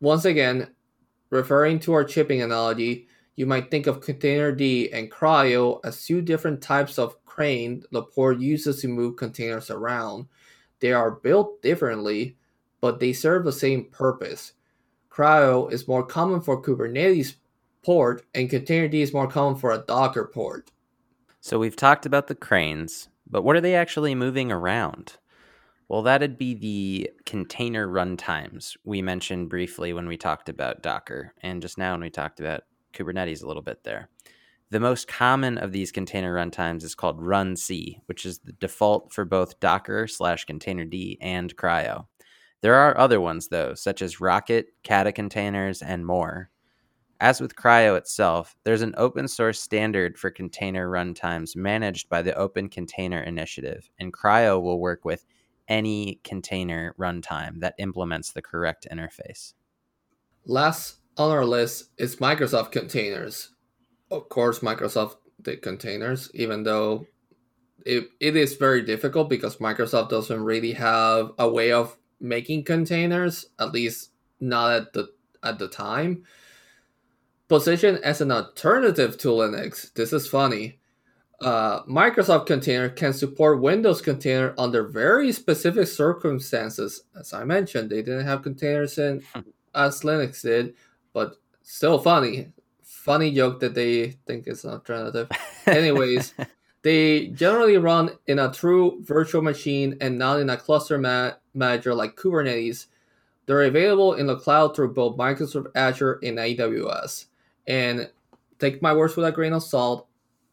Once 0.00 0.24
again, 0.24 0.68
referring 1.28 1.78
to 1.80 1.92
our 1.92 2.04
chipping 2.04 2.40
analogy, 2.40 3.06
you 3.38 3.46
might 3.46 3.70
think 3.70 3.86
of 3.86 4.00
Containerd 4.00 4.90
and 4.92 5.08
Cryo 5.08 5.78
as 5.84 6.04
two 6.04 6.20
different 6.20 6.60
types 6.60 6.98
of 6.98 7.24
crane 7.24 7.84
the 7.92 8.02
port 8.02 8.40
uses 8.40 8.80
to 8.80 8.88
move 8.88 9.14
containers 9.14 9.70
around. 9.70 10.26
They 10.80 10.92
are 10.92 11.12
built 11.12 11.62
differently, 11.62 12.36
but 12.80 12.98
they 12.98 13.12
serve 13.12 13.44
the 13.44 13.52
same 13.52 13.84
purpose. 13.84 14.54
Cryo 15.08 15.72
is 15.72 15.86
more 15.86 16.04
common 16.04 16.40
for 16.40 16.60
Kubernetes 16.60 17.36
port, 17.84 18.24
and 18.34 18.50
Containerd 18.50 18.92
is 18.92 19.12
more 19.12 19.28
common 19.28 19.56
for 19.56 19.70
a 19.70 19.84
Docker 19.86 20.28
port. 20.34 20.72
So 21.40 21.60
we've 21.60 21.76
talked 21.76 22.06
about 22.06 22.26
the 22.26 22.34
cranes, 22.34 23.08
but 23.30 23.42
what 23.42 23.54
are 23.54 23.60
they 23.60 23.76
actually 23.76 24.16
moving 24.16 24.50
around? 24.50 25.16
Well, 25.86 26.02
that'd 26.02 26.38
be 26.38 26.54
the 26.54 27.10
container 27.24 27.86
runtimes 27.86 28.76
we 28.82 29.00
mentioned 29.00 29.48
briefly 29.48 29.92
when 29.92 30.08
we 30.08 30.16
talked 30.16 30.48
about 30.48 30.82
Docker, 30.82 31.34
and 31.40 31.62
just 31.62 31.78
now 31.78 31.92
when 31.92 32.00
we 32.00 32.10
talked 32.10 32.40
about 32.40 32.64
Kubernetes 32.92 33.42
a 33.42 33.46
little 33.46 33.62
bit 33.62 33.84
there. 33.84 34.08
The 34.70 34.80
most 34.80 35.08
common 35.08 35.56
of 35.56 35.72
these 35.72 35.90
container 35.90 36.34
runtimes 36.34 36.82
is 36.82 36.94
called 36.94 37.20
runc, 37.20 38.00
which 38.06 38.26
is 38.26 38.40
the 38.40 38.52
default 38.52 39.12
for 39.12 39.24
both 39.24 39.60
Docker 39.60 40.06
slash 40.06 40.44
Containerd 40.44 41.16
and 41.22 41.56
Cryo. 41.56 42.06
There 42.60 42.74
are 42.74 42.98
other 42.98 43.20
ones 43.20 43.48
though, 43.48 43.74
such 43.74 44.02
as 44.02 44.20
Rocket, 44.20 44.66
Kata 44.84 45.12
containers, 45.12 45.80
and 45.80 46.04
more. 46.04 46.50
As 47.20 47.40
with 47.40 47.56
Cryo 47.56 47.96
itself, 47.96 48.56
there's 48.64 48.82
an 48.82 48.94
open 48.96 49.26
source 49.26 49.60
standard 49.60 50.18
for 50.18 50.30
container 50.30 50.88
runtimes 50.88 51.56
managed 51.56 52.08
by 52.08 52.22
the 52.22 52.34
Open 52.34 52.68
Container 52.68 53.20
Initiative, 53.20 53.88
and 53.98 54.12
Cryo 54.12 54.62
will 54.62 54.80
work 54.80 55.04
with 55.04 55.24
any 55.66 56.20
container 56.24 56.94
runtime 56.98 57.60
that 57.60 57.74
implements 57.78 58.32
the 58.32 58.42
correct 58.42 58.86
interface. 58.90 59.54
Last 60.44 60.97
on 61.18 61.30
our 61.30 61.44
list 61.44 61.90
is 61.98 62.16
Microsoft 62.16 62.72
containers. 62.72 63.50
Of 64.10 64.28
course, 64.28 64.60
Microsoft 64.60 65.16
did 65.42 65.62
containers, 65.62 66.30
even 66.34 66.62
though 66.62 67.06
it, 67.84 68.08
it 68.20 68.36
is 68.36 68.56
very 68.56 68.82
difficult 68.82 69.28
because 69.28 69.56
Microsoft 69.56 70.10
doesn't 70.10 70.42
really 70.42 70.72
have 70.72 71.32
a 71.38 71.48
way 71.48 71.72
of 71.72 71.96
making 72.20 72.64
containers, 72.64 73.46
at 73.58 73.72
least 73.72 74.10
not 74.40 74.72
at 74.72 74.92
the 74.92 75.08
at 75.42 75.58
the 75.58 75.68
time. 75.68 76.24
Positioned 77.48 77.98
as 77.98 78.20
an 78.20 78.30
alternative 78.30 79.16
to 79.18 79.28
Linux, 79.28 79.92
this 79.94 80.12
is 80.12 80.28
funny. 80.28 80.78
Uh, 81.40 81.84
Microsoft 81.84 82.46
Container 82.46 82.88
can 82.88 83.12
support 83.12 83.62
Windows 83.62 84.02
Container 84.02 84.54
under 84.58 84.82
very 84.82 85.32
specific 85.32 85.86
circumstances. 85.86 87.04
As 87.18 87.32
I 87.32 87.44
mentioned, 87.44 87.90
they 87.90 88.02
didn't 88.02 88.26
have 88.26 88.42
containers 88.42 88.98
in 88.98 89.22
as 89.74 90.00
Linux 90.00 90.42
did, 90.42 90.74
but 91.18 91.34
still 91.62 91.98
funny. 91.98 92.52
Funny 92.84 93.32
joke 93.32 93.58
that 93.58 93.74
they 93.74 94.10
think 94.24 94.46
is 94.46 94.64
an 94.64 94.70
alternative. 94.70 95.28
Anyways, 95.66 96.32
they 96.82 97.26
generally 97.28 97.76
run 97.76 98.12
in 98.28 98.38
a 98.38 98.52
true 98.52 99.02
virtual 99.02 99.42
machine 99.42 99.96
and 100.00 100.16
not 100.16 100.38
in 100.38 100.48
a 100.48 100.56
cluster 100.56 100.96
ma- 100.96 101.32
manager 101.54 101.92
like 101.92 102.14
Kubernetes. 102.14 102.86
They're 103.46 103.64
available 103.64 104.14
in 104.14 104.28
the 104.28 104.36
cloud 104.36 104.76
through 104.76 104.94
both 104.94 105.16
Microsoft 105.16 105.72
Azure 105.74 106.20
and 106.22 106.38
AWS. 106.38 107.24
And 107.66 108.08
take 108.60 108.80
my 108.80 108.94
words 108.94 109.16
with 109.16 109.26
a 109.26 109.32
grain 109.32 109.54
of 109.54 109.64
salt. 109.64 110.06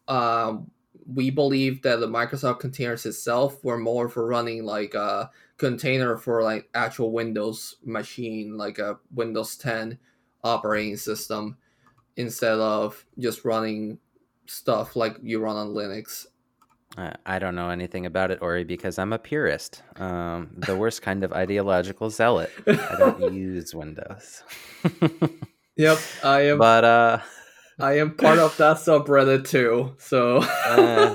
Um, 0.08 0.68
we 1.14 1.30
believe 1.30 1.80
that 1.82 2.00
the 2.00 2.08
Microsoft 2.08 2.58
containers 2.58 3.06
itself 3.06 3.62
were 3.62 3.78
more 3.78 4.08
for 4.08 4.26
running 4.26 4.64
like 4.64 4.94
a 4.94 5.30
container 5.58 6.16
for 6.16 6.42
like 6.42 6.68
actual 6.74 7.12
Windows 7.12 7.76
machine, 7.84 8.56
like 8.56 8.80
a 8.80 8.98
Windows 9.14 9.56
10 9.58 9.96
operating 10.44 10.96
system 10.96 11.56
instead 12.16 12.58
of 12.58 13.04
just 13.18 13.44
running 13.44 13.98
stuff 14.46 14.96
like 14.96 15.16
you 15.22 15.40
run 15.40 15.56
on 15.56 15.68
Linux. 15.68 16.26
I 17.26 17.38
don't 17.38 17.54
know 17.54 17.68
anything 17.68 18.06
about 18.06 18.30
it, 18.30 18.38
Ori, 18.40 18.64
because 18.64 18.98
I'm 18.98 19.12
a 19.12 19.18
purist, 19.18 19.82
um, 19.96 20.48
the 20.56 20.74
worst 20.74 21.02
kind 21.02 21.24
of 21.24 21.32
ideological 21.32 22.08
zealot. 22.08 22.50
I 22.66 22.96
don't 22.98 23.34
use 23.34 23.74
Windows. 23.74 24.42
yep, 25.76 25.98
I 26.24 26.40
am. 26.42 26.58
But 26.58 26.84
uh, 26.84 27.18
I 27.78 27.98
am 27.98 28.14
part 28.14 28.38
of 28.38 28.56
that 28.56 28.78
subreddit 28.78 29.46
too. 29.46 29.94
So. 29.98 30.38
uh, 30.64 31.14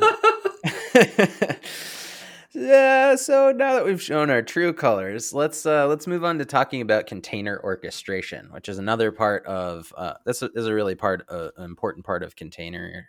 yeah 2.61 3.15
so 3.15 3.51
now 3.51 3.73
that 3.73 3.85
we've 3.85 4.01
shown 4.01 4.29
our 4.29 4.41
true 4.41 4.73
colors 4.73 5.33
let's 5.33 5.65
uh, 5.65 5.87
let's 5.87 6.07
move 6.07 6.23
on 6.23 6.37
to 6.37 6.45
talking 6.45 6.81
about 6.81 7.07
container 7.07 7.59
orchestration 7.63 8.47
which 8.51 8.69
is 8.69 8.77
another 8.77 9.11
part 9.11 9.45
of 9.45 9.93
uh, 9.97 10.13
this 10.25 10.41
is 10.41 10.67
a 10.67 10.73
really 10.73 10.95
part 10.95 11.25
uh, 11.29 11.49
an 11.57 11.65
important 11.65 12.05
part 12.05 12.23
of 12.23 12.35
container 12.35 13.07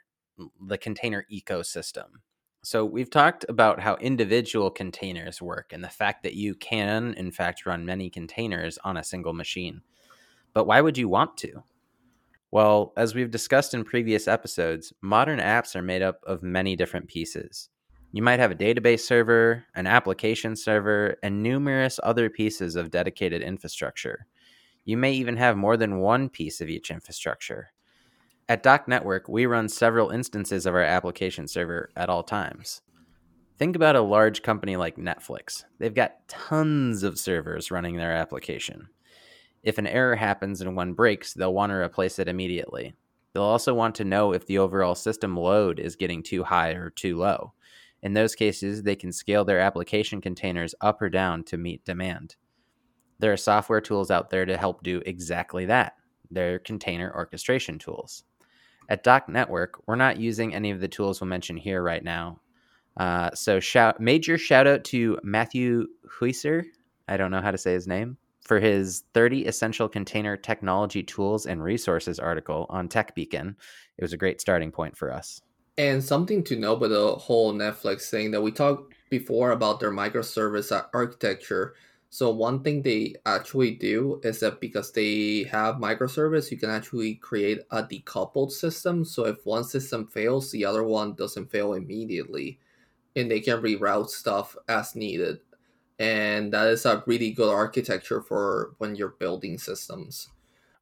the 0.60 0.78
container 0.78 1.26
ecosystem. 1.32 2.06
So 2.64 2.84
we've 2.84 3.10
talked 3.10 3.44
about 3.48 3.80
how 3.80 3.96
individual 3.96 4.70
containers 4.70 5.42
work 5.42 5.72
and 5.72 5.82
the 5.82 5.88
fact 5.88 6.22
that 6.22 6.34
you 6.34 6.54
can 6.54 7.14
in 7.14 7.32
fact 7.32 7.66
run 7.66 7.84
many 7.84 8.08
containers 8.08 8.78
on 8.84 8.96
a 8.96 9.04
single 9.04 9.32
machine. 9.32 9.82
But 10.52 10.66
why 10.66 10.80
would 10.80 10.96
you 10.96 11.08
want 11.08 11.36
to? 11.38 11.64
Well 12.50 12.92
as 12.96 13.14
we've 13.14 13.30
discussed 13.30 13.74
in 13.74 13.84
previous 13.84 14.28
episodes 14.28 14.92
modern 15.00 15.40
apps 15.40 15.74
are 15.74 15.82
made 15.82 16.02
up 16.02 16.20
of 16.24 16.42
many 16.42 16.76
different 16.76 17.08
pieces 17.08 17.68
you 18.12 18.22
might 18.22 18.38
have 18.38 18.50
a 18.50 18.54
database 18.54 19.00
server, 19.00 19.64
an 19.74 19.86
application 19.86 20.54
server, 20.54 21.16
and 21.22 21.42
numerous 21.42 21.98
other 22.02 22.28
pieces 22.28 22.76
of 22.76 22.90
dedicated 22.90 23.40
infrastructure. 23.42 24.26
You 24.84 24.98
may 24.98 25.12
even 25.14 25.36
have 25.38 25.56
more 25.56 25.78
than 25.78 26.00
one 26.00 26.28
piece 26.28 26.60
of 26.60 26.68
each 26.68 26.90
infrastructure. 26.90 27.72
At 28.48 28.62
Doc 28.62 28.86
Network, 28.86 29.28
we 29.28 29.46
run 29.46 29.68
several 29.68 30.10
instances 30.10 30.66
of 30.66 30.74
our 30.74 30.82
application 30.82 31.48
server 31.48 31.88
at 31.96 32.10
all 32.10 32.22
times. 32.22 32.82
Think 33.58 33.76
about 33.76 33.96
a 33.96 34.02
large 34.02 34.42
company 34.42 34.76
like 34.76 34.96
Netflix. 34.96 35.64
They've 35.78 35.94
got 35.94 36.28
tons 36.28 37.04
of 37.04 37.18
servers 37.18 37.70
running 37.70 37.96
their 37.96 38.12
application. 38.12 38.88
If 39.62 39.78
an 39.78 39.86
error 39.86 40.16
happens 40.16 40.60
and 40.60 40.76
one 40.76 40.92
breaks, 40.92 41.32
they'll 41.32 41.54
want 41.54 41.70
to 41.70 41.76
replace 41.76 42.18
it 42.18 42.28
immediately. 42.28 42.94
They'll 43.32 43.44
also 43.44 43.72
want 43.72 43.94
to 43.94 44.04
know 44.04 44.32
if 44.32 44.46
the 44.46 44.58
overall 44.58 44.94
system 44.94 45.36
load 45.36 45.78
is 45.78 45.96
getting 45.96 46.22
too 46.22 46.42
high 46.42 46.70
or 46.70 46.90
too 46.90 47.16
low. 47.16 47.54
In 48.02 48.14
those 48.14 48.34
cases, 48.34 48.82
they 48.82 48.96
can 48.96 49.12
scale 49.12 49.44
their 49.44 49.60
application 49.60 50.20
containers 50.20 50.74
up 50.80 51.00
or 51.00 51.08
down 51.08 51.44
to 51.44 51.56
meet 51.56 51.84
demand. 51.84 52.36
There 53.18 53.32
are 53.32 53.36
software 53.36 53.80
tools 53.80 54.10
out 54.10 54.30
there 54.30 54.44
to 54.44 54.56
help 54.56 54.82
do 54.82 55.00
exactly 55.06 55.66
that. 55.66 55.94
They're 56.30 56.58
container 56.58 57.12
orchestration 57.14 57.78
tools. 57.78 58.24
At 58.88 59.04
Doc 59.04 59.28
Network, 59.28 59.80
we're 59.86 59.94
not 59.94 60.18
using 60.18 60.54
any 60.54 60.70
of 60.70 60.80
the 60.80 60.88
tools 60.88 61.20
we'll 61.20 61.28
mention 61.28 61.56
here 61.56 61.82
right 61.82 62.02
now. 62.02 62.40
Uh, 62.96 63.30
so, 63.34 63.60
shout, 63.60 64.00
major 64.00 64.36
shout 64.36 64.66
out 64.66 64.84
to 64.84 65.18
Matthew 65.22 65.86
Heusser. 66.18 66.64
I 67.08 67.16
don't 67.16 67.30
know 67.30 67.40
how 67.40 67.52
to 67.52 67.58
say 67.58 67.72
his 67.72 67.86
name 67.86 68.18
for 68.42 68.58
his 68.58 69.04
30 69.14 69.46
essential 69.46 69.88
container 69.88 70.36
technology 70.36 71.02
tools 71.02 71.46
and 71.46 71.62
resources 71.62 72.18
article 72.18 72.66
on 72.68 72.88
TechBeacon. 72.88 73.54
It 73.98 74.02
was 74.02 74.12
a 74.12 74.18
great 74.18 74.40
starting 74.40 74.72
point 74.72 74.96
for 74.96 75.12
us. 75.12 75.40
And 75.76 76.04
something 76.04 76.44
to 76.44 76.56
know 76.56 76.74
about 76.76 76.88
the 76.88 77.14
whole 77.16 77.52
Netflix 77.54 78.08
thing 78.10 78.30
that 78.32 78.42
we 78.42 78.52
talked 78.52 78.92
before 79.10 79.50
about 79.52 79.80
their 79.80 79.90
microservice 79.90 80.70
architecture. 80.94 81.74
So 82.10 82.30
one 82.30 82.62
thing 82.62 82.82
they 82.82 83.14
actually 83.24 83.72
do 83.76 84.20
is 84.22 84.40
that 84.40 84.60
because 84.60 84.92
they 84.92 85.44
have 85.44 85.76
microservice, 85.76 86.50
you 86.50 86.58
can 86.58 86.68
actually 86.70 87.14
create 87.14 87.60
a 87.70 87.82
decoupled 87.82 88.50
system. 88.52 89.04
So 89.04 89.24
if 89.26 89.44
one 89.46 89.64
system 89.64 90.06
fails, 90.06 90.50
the 90.50 90.64
other 90.66 90.84
one 90.84 91.14
doesn't 91.14 91.50
fail 91.50 91.72
immediately. 91.74 92.58
and 93.16 93.30
they 93.30 93.40
can 93.40 93.62
reroute 93.62 94.10
stuff 94.10 94.56
as 94.68 94.94
needed. 94.96 95.40
And 95.98 96.52
that 96.54 96.68
is 96.68 96.86
a 96.86 97.02
really 97.06 97.32
good 97.32 97.50
architecture 97.52 98.22
for 98.22 98.74
when 98.78 98.96
you're 98.96 99.10
building 99.20 99.58
systems. 99.58 100.30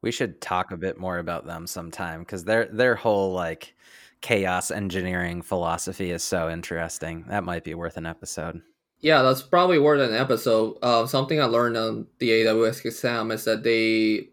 We 0.01 0.11
should 0.11 0.41
talk 0.41 0.71
a 0.71 0.77
bit 0.77 0.97
more 0.99 1.19
about 1.19 1.45
them 1.45 1.67
sometime 1.67 2.21
because 2.21 2.43
their 2.43 2.65
their 2.65 2.95
whole 2.95 3.33
like 3.33 3.75
chaos 4.21 4.71
engineering 4.71 5.41
philosophy 5.41 6.11
is 6.11 6.23
so 6.23 6.49
interesting. 6.49 7.25
That 7.27 7.43
might 7.43 7.63
be 7.63 7.73
worth 7.73 7.97
an 7.97 8.05
episode. 8.05 8.61
Yeah, 8.99 9.23
that's 9.23 9.41
probably 9.41 9.79
worth 9.79 10.07
an 10.07 10.15
episode. 10.15 10.77
Uh, 10.81 11.07
something 11.07 11.41
I 11.41 11.45
learned 11.45 11.75
on 11.75 12.07
the 12.19 12.29
AWS 12.29 12.85
exam 12.85 13.31
is 13.31 13.45
that 13.45 13.63
they 13.63 14.29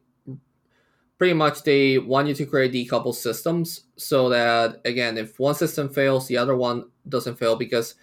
pretty 1.16 1.35
much 1.35 1.62
they 1.62 1.98
want 1.98 2.29
you 2.29 2.35
to 2.35 2.46
create 2.46 2.72
decoupled 2.72 3.14
systems 3.14 3.87
so 3.96 4.29
that 4.29 4.81
again, 4.85 5.18
if 5.18 5.38
one 5.40 5.55
system 5.55 5.88
fails, 5.88 6.29
the 6.29 6.37
other 6.37 6.55
one 6.55 6.85
doesn't 7.09 7.38
fail 7.38 7.57
because 7.57 7.94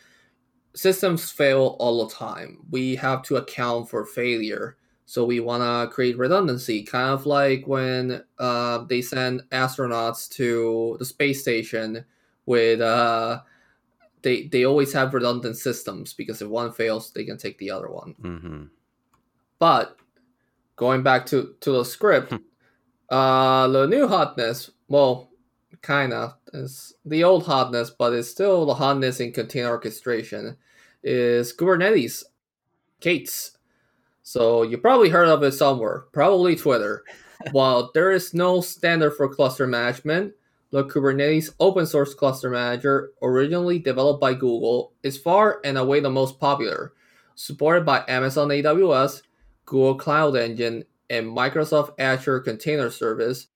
systems 0.75 1.31
fail 1.31 1.77
all 1.79 2.05
the 2.05 2.13
time. 2.13 2.59
We 2.69 2.95
have 2.95 3.21
to 3.23 3.37
account 3.37 3.89
for 3.89 4.05
failure. 4.05 4.77
So 5.05 5.23
we 5.23 5.39
want 5.39 5.61
to 5.61 5.93
create 5.93 6.17
redundancy, 6.17 6.83
kind 6.83 7.11
of 7.11 7.25
like 7.25 7.67
when 7.67 8.23
uh, 8.39 8.79
they 8.85 9.01
send 9.01 9.43
astronauts 9.51 10.27
to 10.31 10.95
the 10.97 11.05
space 11.05 11.41
station 11.41 12.03
with 12.47 12.81
uh, 12.81 13.41
they 14.23 14.47
they 14.47 14.65
always 14.65 14.91
have 14.93 15.13
redundant 15.13 15.57
systems 15.57 16.13
because 16.13 16.41
if 16.41 16.47
one 16.47 16.71
fails, 16.71 17.11
they 17.11 17.23
can 17.23 17.37
take 17.37 17.57
the 17.59 17.69
other 17.71 17.89
one. 17.89 18.15
Mm-hmm. 18.21 18.63
But 19.59 19.97
going 20.75 21.03
back 21.03 21.27
to 21.27 21.55
to 21.61 21.71
the 21.71 21.85
script, 21.85 22.33
uh, 23.09 23.67
the 23.67 23.85
new 23.85 24.07
hotness, 24.07 24.71
well, 24.87 25.29
kind 25.83 26.13
of 26.13 26.35
is 26.51 26.95
the 27.05 27.23
old 27.23 27.45
hotness, 27.45 27.91
but 27.91 28.13
it's 28.13 28.29
still 28.29 28.65
the 28.65 28.73
hotness 28.73 29.19
in 29.19 29.31
container 29.31 29.69
orchestration 29.69 30.57
is 31.03 31.55
Kubernetes, 31.55 32.23
K8s. 33.01 33.51
So 34.25 34.63
you 34.63 34.79
probably 34.79 35.09
heard 35.09 35.27
of 35.27 35.43
it 35.43 35.51
somewhere, 35.51 36.05
probably 36.11 36.55
Twitter. 36.55 37.03
While 37.51 37.91
there 37.93 38.11
is 38.11 38.33
no 38.33 38.59
standard 38.59 39.11
for 39.11 39.29
cluster 39.29 39.67
management, 39.67 40.33
the 40.71 40.83
Kubernetes 40.83 41.53
open 41.59 41.85
source 41.85 42.15
cluster 42.15 42.49
manager, 42.49 43.11
originally 43.21 43.77
developed 43.77 44.19
by 44.19 44.33
Google, 44.33 44.93
is 45.03 45.15
far 45.15 45.61
and 45.63 45.77
away 45.77 45.99
the 45.99 46.09
most 46.09 46.39
popular. 46.39 46.93
Supported 47.35 47.85
by 47.85 48.03
Amazon 48.07 48.47
AWS, 48.47 49.21
Google 49.65 49.93
Cloud 49.93 50.35
Engine, 50.35 50.85
and 51.07 51.27
Microsoft 51.27 51.93
Azure 51.99 52.39
Container 52.39 52.89
Service, 52.89 53.47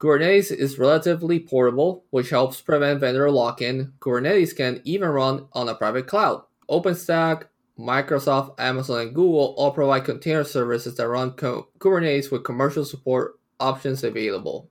Kubernetes 0.00 0.50
is 0.50 0.78
relatively 0.78 1.38
portable, 1.38 2.06
which 2.08 2.30
helps 2.30 2.62
prevent 2.62 3.00
vendor 3.00 3.30
lock-in. 3.30 3.92
Kubernetes 4.00 4.56
can 4.56 4.80
even 4.84 5.10
run 5.10 5.48
on 5.52 5.68
a 5.68 5.74
private 5.74 6.06
cloud. 6.06 6.44
OpenStack, 6.70 7.48
Microsoft, 7.78 8.54
Amazon, 8.58 9.00
and 9.00 9.14
Google 9.14 9.54
all 9.56 9.72
provide 9.72 10.04
container 10.04 10.44
services 10.44 10.96
that 10.96 11.08
run 11.08 11.32
Kubernetes 11.32 12.30
with 12.30 12.44
commercial 12.44 12.84
support 12.84 13.38
options 13.58 14.04
available. 14.04 14.70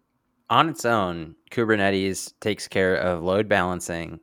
On 0.50 0.70
its 0.70 0.86
own, 0.86 1.36
Kubernetes 1.52 2.34
takes 2.40 2.68
care 2.68 2.96
of 2.96 3.24
load 3.24 3.50
balancing, 3.50 4.20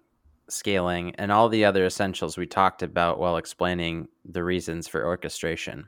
scaling, 0.49 1.15
and 1.17 1.31
all 1.31 1.49
the 1.49 1.65
other 1.65 1.85
essentials 1.85 2.39
we 2.39 2.47
talked 2.47 2.83
about 2.83 3.19
while 3.19 3.37
explaining 3.37 4.09
the 4.25 4.45
reasons 4.45 4.89
for 4.89 5.05
orchestration. 5.05 5.87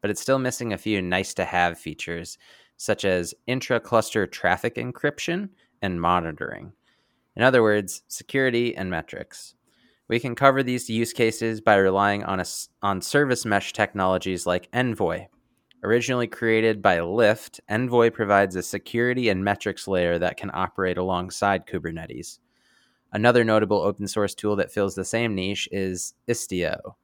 But 0.00 0.10
it's 0.10 0.20
still 0.20 0.38
missing 0.38 0.72
a 0.72 0.78
few 0.78 1.00
nice 1.00 1.32
to 1.34 1.44
have 1.44 1.78
features, 1.78 2.36
such 2.76 3.04
as 3.04 3.34
intra 3.46 3.80
cluster 3.80 4.26
traffic 4.26 4.74
encryption 4.74 5.50
and 5.80 6.00
monitoring. 6.00 6.72
In 7.36 7.42
other 7.42 7.62
words, 7.62 8.02
security 8.08 8.76
and 8.76 8.90
metrics. 8.90 9.54
We 10.08 10.20
can 10.20 10.34
cover 10.34 10.62
these 10.62 10.90
use 10.90 11.12
cases 11.12 11.60
by 11.60 11.76
relying 11.76 12.24
on, 12.24 12.40
a, 12.40 12.44
on 12.82 13.00
service 13.00 13.44
mesh 13.46 13.72
technologies 13.72 14.46
like 14.46 14.68
Envoy. 14.72 15.26
Originally 15.82 16.26
created 16.26 16.82
by 16.82 16.98
Lyft, 16.98 17.60
Envoy 17.68 18.10
provides 18.10 18.56
a 18.56 18.62
security 18.62 19.28
and 19.28 19.44
metrics 19.44 19.88
layer 19.88 20.18
that 20.18 20.36
can 20.36 20.50
operate 20.52 20.98
alongside 20.98 21.66
Kubernetes. 21.66 22.38
Another 23.12 23.44
notable 23.44 23.80
open 23.80 24.06
source 24.06 24.34
tool 24.34 24.56
that 24.56 24.72
fills 24.72 24.94
the 24.94 25.04
same 25.04 25.34
niche 25.34 25.68
is 25.70 26.14
Istio. 26.28 26.94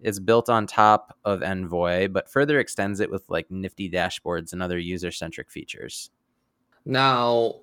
It's 0.00 0.18
built 0.18 0.48
on 0.48 0.66
top 0.66 1.16
of 1.24 1.42
Envoy, 1.42 2.08
but 2.08 2.28
further 2.28 2.60
extends 2.60 3.00
it 3.00 3.10
with 3.10 3.24
like 3.28 3.50
nifty 3.50 3.88
dashboards 3.88 4.52
and 4.52 4.62
other 4.62 4.78
user 4.78 5.10
centric 5.10 5.50
features. 5.50 6.10
Now, 6.84 7.60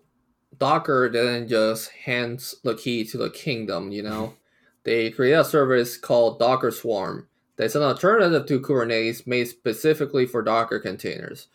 Docker 0.57 1.09
didn't 1.09 1.49
just 1.49 1.91
hand 1.91 2.43
the 2.63 2.75
key 2.75 3.05
to 3.05 3.17
the 3.17 3.29
kingdom, 3.29 3.91
you 3.91 4.03
know? 4.03 4.33
They 4.83 5.11
created 5.11 5.39
a 5.39 5.45
service 5.45 5.97
called 5.97 6.39
Docker 6.39 6.71
Swarm 6.71 7.27
that's 7.61 7.75
an 7.75 7.83
alternative 7.83 8.47
to 8.47 8.59
Kubernetes 8.59 9.27
made 9.27 9.47
specifically 9.47 10.25
for 10.25 10.41
Docker 10.41 10.79
containers. 10.79 11.47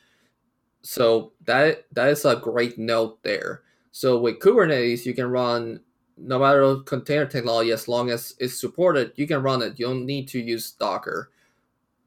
So 0.82 1.32
that 1.46 1.86
that 1.92 2.10
is 2.10 2.24
a 2.24 2.36
great 2.36 2.78
note 2.78 3.22
there. 3.24 3.62
So 3.90 4.18
with 4.18 4.38
Kubernetes, 4.38 5.04
you 5.04 5.14
can 5.14 5.26
run 5.26 5.80
no 6.16 6.38
matter 6.38 6.76
container 6.76 7.26
technology 7.26 7.72
as 7.72 7.88
long 7.88 8.10
as 8.10 8.34
it's 8.38 8.60
supported, 8.60 9.12
you 9.16 9.26
can 9.26 9.42
run 9.42 9.62
it. 9.62 9.78
You 9.78 9.86
don't 9.86 10.06
need 10.06 10.28
to 10.28 10.40
use 10.40 10.70
Docker. 10.70 11.30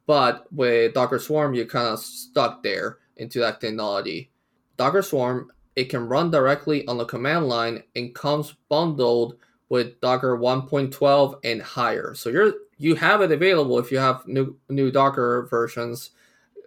But 0.07 0.51
with 0.51 0.93
Docker 0.93 1.19
Swarm, 1.19 1.53
you're 1.53 1.65
kind 1.65 1.87
of 1.87 1.99
stuck 1.99 2.63
there 2.63 2.99
into 3.17 3.39
that 3.39 3.61
technology. 3.61 4.31
Docker 4.77 5.01
Swarm, 5.01 5.51
it 5.75 5.89
can 5.89 6.07
run 6.07 6.31
directly 6.31 6.87
on 6.87 6.97
the 6.97 7.05
command 7.05 7.47
line 7.47 7.83
and 7.95 8.15
comes 8.15 8.55
bundled 8.69 9.35
with 9.69 10.01
Docker 10.01 10.37
1.12 10.37 11.39
and 11.43 11.61
higher. 11.61 12.13
So 12.15 12.29
you're 12.29 12.53
you 12.77 12.95
have 12.95 13.21
it 13.21 13.31
available 13.31 13.77
if 13.77 13.91
you 13.91 13.99
have 13.99 14.27
new 14.27 14.55
new 14.69 14.91
Docker 14.91 15.47
versions. 15.49 16.11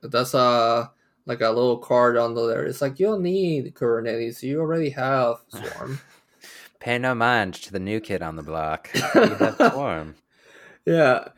That's 0.03 0.35
a 0.35 0.91
like 1.27 1.41
a 1.41 1.49
little 1.49 1.79
card 1.79 2.17
on 2.17 2.35
the 2.35 2.47
there. 2.47 2.65
It's 2.65 2.81
like 2.81 2.99
you 2.99 3.07
don't 3.07 3.23
need 3.23 3.75
Kubernetes. 3.75 4.43
You 4.43 4.61
already 4.61 4.91
have 4.91 5.37
Swarm. 5.49 6.01
Pay 6.81 6.99
no 6.99 7.15
mind 7.15 7.55
to 7.55 7.73
the 7.73 7.79
new 7.79 8.01
kid 8.01 8.23
on 8.23 8.37
the 8.37 8.43
block. 8.43 8.91
You 9.15 9.35
have 9.35 9.57
Swarm. 9.73 10.15
yeah. 10.87 11.29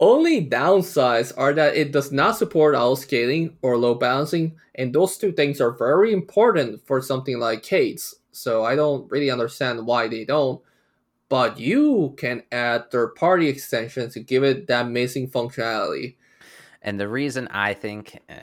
Only 0.00 0.48
downsides 0.48 1.32
are 1.36 1.52
that 1.54 1.74
it 1.74 1.90
does 1.90 2.12
not 2.12 2.36
support 2.36 2.76
auto 2.76 2.94
scaling 2.94 3.56
or 3.62 3.76
load 3.76 3.98
balancing, 3.98 4.56
and 4.76 4.94
those 4.94 5.18
two 5.18 5.32
things 5.32 5.60
are 5.60 5.72
very 5.72 6.12
important 6.12 6.86
for 6.86 7.02
something 7.02 7.40
like 7.40 7.64
K8s. 7.64 8.14
So 8.30 8.64
I 8.64 8.76
don't 8.76 9.10
really 9.10 9.30
understand 9.30 9.84
why 9.84 10.06
they 10.06 10.24
don't 10.24 10.60
but 11.28 11.58
you 11.58 12.14
can 12.18 12.42
add 12.52 12.90
third 12.90 13.14
party 13.14 13.48
extensions 13.48 14.14
to 14.14 14.20
give 14.20 14.44
it 14.44 14.66
that 14.66 14.88
missing 14.88 15.28
functionality. 15.28 16.16
And 16.82 16.98
the 16.98 17.08
reason 17.08 17.48
I 17.48 17.74
think 17.74 18.20
eh, 18.28 18.42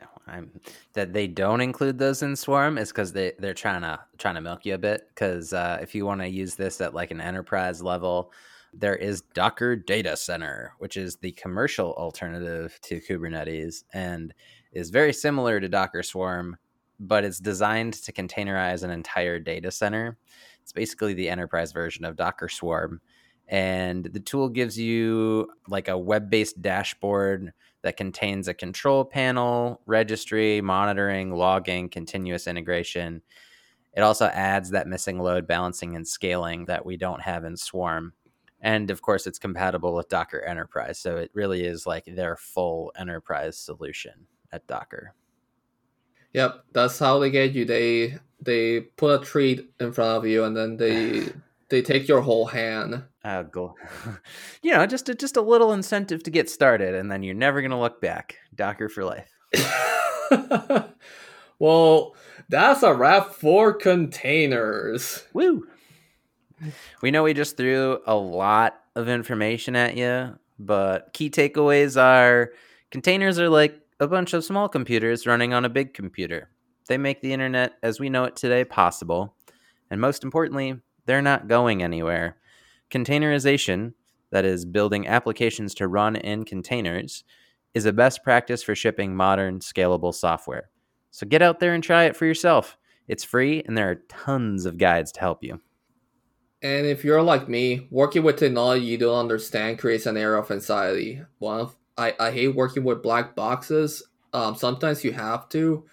that 0.94 1.14
they 1.14 1.28
don't 1.28 1.62
include 1.62 1.98
those 1.98 2.22
in 2.22 2.36
Swarm 2.36 2.78
is 2.78 2.90
because 2.90 3.14
they 3.14 3.34
they're 3.40 3.54
trying 3.54 3.82
to 3.82 4.00
trying 4.18 4.36
to 4.36 4.42
milk 4.42 4.66
you 4.66 4.74
a 4.74 4.78
bit. 4.78 5.08
Because 5.10 5.54
uh, 5.54 5.80
if 5.82 5.96
you 5.96 6.06
want 6.06 6.22
to 6.22 6.28
use 6.28 6.56
this 6.56 6.82
at 6.82 6.94
like 6.94 7.12
an 7.12 7.22
enterprise 7.22 7.82
level, 7.82 8.32
there 8.74 8.96
is 8.96 9.22
Docker 9.34 9.76
Data 9.76 10.18
Center, 10.18 10.74
which 10.80 10.98
is 10.98 11.18
the 11.18 11.32
commercial 11.32 11.94
alternative 11.94 12.78
to 12.84 13.00
Kubernetes 13.00 13.84
and 13.94 14.34
is 14.74 14.90
very 14.90 15.14
similar 15.14 15.60
to 15.60 15.70
Docker 15.70 16.04
Swarm, 16.04 16.58
but 17.00 17.24
it's 17.24 17.40
designed 17.40 17.94
to 17.94 18.12
containerize 18.12 18.84
an 18.84 18.90
entire 18.90 19.40
data 19.40 19.72
center. 19.72 20.18
It's 20.66 20.72
basically 20.72 21.14
the 21.14 21.30
enterprise 21.30 21.72
version 21.72 22.06
of 22.06 22.16
Docker 22.16 22.50
Swarm. 22.50 23.00
And 23.48 24.06
the 24.06 24.20
tool 24.20 24.50
gives 24.50 24.80
you 24.80 25.48
like 25.68 25.90
a 25.90 25.98
web 25.98 26.32
based 26.32 26.60
dashboard 26.60 27.54
that 27.84 27.98
contains 27.98 28.48
a 28.48 28.54
control 28.56 29.06
panel, 29.06 29.80
registry, 29.86 30.62
monitoring, 30.62 31.36
logging, 31.36 31.88
continuous 31.90 32.48
integration. 32.48 33.22
It 33.94 34.02
also 34.02 34.26
adds 34.26 34.72
that 34.72 34.88
missing 34.88 35.20
load 35.20 35.46
balancing 35.46 35.96
and 35.96 36.08
scaling 36.08 36.66
that 36.66 36.84
we 36.84 36.98
don't 36.98 37.22
have 37.22 37.44
in 37.44 37.58
Swarm. 37.58 38.14
And 38.60 38.90
of 38.90 39.04
course, 39.04 39.28
it's 39.28 39.38
compatible 39.38 39.94
with 39.94 40.10
Docker 40.10 40.42
Enterprise. 40.42 40.98
So 40.98 41.18
it 41.18 41.30
really 41.36 41.64
is 41.64 41.86
like 41.86 42.06
their 42.06 42.38
full 42.38 42.92
enterprise 42.98 43.56
solution 43.56 44.26
at 44.52 44.66
Docker. 44.66 45.14
Yep, 46.34 46.66
that's 46.74 46.98
how 46.98 47.20
they 47.20 47.30
get 47.30 47.54
you. 47.54 47.66
They 47.66 48.18
they 48.46 48.82
put 48.82 49.22
a 49.22 49.26
treat 49.26 49.70
in 49.80 49.92
front 49.92 50.18
of 50.18 50.26
you, 50.26 50.44
and 50.44 50.56
then 50.56 50.78
they 50.78 51.30
they 51.70 51.82
take 51.82 52.08
your 52.08 52.22
whole 52.22 52.46
hand. 52.46 53.04
Uh, 53.24 53.44
go. 53.44 53.76
you 54.62 54.72
know, 54.72 54.86
just 54.86 55.10
a, 55.10 55.16
just 55.16 55.36
a 55.36 55.42
little 55.42 55.74
incentive 55.74 56.24
to 56.24 56.32
get 56.32 56.50
started, 56.50 56.96
and 56.96 57.12
then 57.12 57.24
you're 57.24 57.36
never 57.36 57.62
gonna 57.62 57.80
look 57.80 58.00
back. 58.00 58.38
Docker 58.54 58.90
for 58.90 59.04
life. 59.04 59.30
well, 61.60 62.16
that's 62.50 62.84
a 62.84 62.94
wrap 62.94 63.34
for 63.34 63.74
containers. 63.74 65.24
Woo! 65.34 65.68
We 67.02 67.12
know 67.12 67.24
we 67.24 67.34
just 67.34 67.58
threw 67.58 68.00
a 68.06 68.16
lot 68.16 68.80
of 68.96 69.10
information 69.10 69.76
at 69.76 69.98
you, 69.98 70.38
but 70.58 71.14
key 71.14 71.30
takeaways 71.30 72.02
are 72.02 72.54
containers 72.92 73.40
are 73.40 73.50
like 73.50 73.80
a 74.00 74.08
bunch 74.08 74.34
of 74.34 74.44
small 74.44 74.70
computers 74.70 75.28
running 75.28 75.54
on 75.54 75.66
a 75.66 75.70
big 75.70 75.94
computer. 75.94 76.50
They 76.88 76.98
make 76.98 77.22
the 77.22 77.34
internet 77.34 77.74
as 77.82 78.00
we 78.00 78.10
know 78.10 78.26
it 78.26 78.36
today 78.36 78.64
possible. 78.64 79.36
And 79.90 80.02
most 80.02 80.24
importantly, 80.24 80.82
they're 81.06 81.22
not 81.22 81.48
going 81.48 81.84
anywhere. 81.84 82.38
Containerization, 82.90 83.94
that 84.32 84.46
is, 84.46 84.66
building 84.66 85.08
applications 85.08 85.74
to 85.76 85.88
run 85.88 86.16
in 86.16 86.46
containers, 86.46 87.24
is 87.74 87.86
a 87.86 87.94
best 87.94 88.24
practice 88.24 88.64
for 88.64 88.76
shipping 88.76 89.16
modern, 89.16 89.60
scalable 89.60 90.14
software. 90.14 90.70
So 91.12 91.26
get 91.26 91.42
out 91.42 91.60
there 91.60 91.74
and 91.74 91.84
try 91.84 92.06
it 92.06 92.16
for 92.16 92.26
yourself. 92.26 92.78
It's 93.08 93.24
free, 93.24 93.64
and 93.66 93.78
there 93.78 93.90
are 93.90 94.02
tons 94.10 94.66
of 94.66 94.78
guides 94.78 95.12
to 95.14 95.20
help 95.20 95.44
you. 95.44 95.62
And 96.62 96.88
if 96.88 97.04
you're 97.04 97.22
like 97.22 97.48
me, 97.48 97.88
working 97.92 98.24
with 98.24 98.38
technology 98.38 98.86
you 98.86 98.98
don't 98.98 99.20
understand 99.20 99.78
creates 99.78 100.08
an 100.08 100.18
air 100.18 100.36
of 100.36 100.50
anxiety. 100.50 101.22
Of 101.42 101.76
I, 101.98 102.16
I 102.20 102.32
hate 102.32 102.56
working 102.56 102.84
with 102.84 103.04
black 103.04 103.36
boxes. 103.36 104.04
Um, 104.34 104.56
sometimes 104.56 105.04
you 105.04 105.12
have 105.12 105.48
to, 105.50 105.86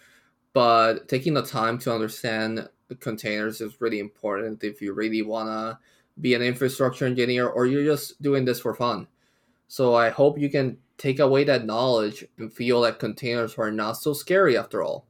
but 0.52 1.08
taking 1.08 1.34
the 1.34 1.42
time 1.42 1.78
to 1.78 1.94
understand 1.94 2.68
containers 3.00 3.60
is 3.60 3.80
really 3.80 3.98
important 3.98 4.62
if 4.64 4.82
you 4.82 4.92
really 4.92 5.22
want 5.22 5.48
to 5.48 5.78
be 6.20 6.34
an 6.34 6.42
infrastructure 6.42 7.06
engineer 7.06 7.48
or 7.48 7.66
you're 7.66 7.84
just 7.84 8.20
doing 8.20 8.44
this 8.44 8.60
for 8.60 8.74
fun. 8.74 9.06
So 9.68 9.94
I 9.94 10.10
hope 10.10 10.38
you 10.38 10.50
can 10.50 10.76
take 10.98 11.18
away 11.18 11.44
that 11.44 11.64
knowledge 11.64 12.24
and 12.38 12.52
feel 12.52 12.82
that 12.82 12.98
containers 12.98 13.56
are 13.56 13.72
not 13.72 13.92
so 13.92 14.12
scary 14.12 14.56
after 14.56 14.82
all. 14.82 15.06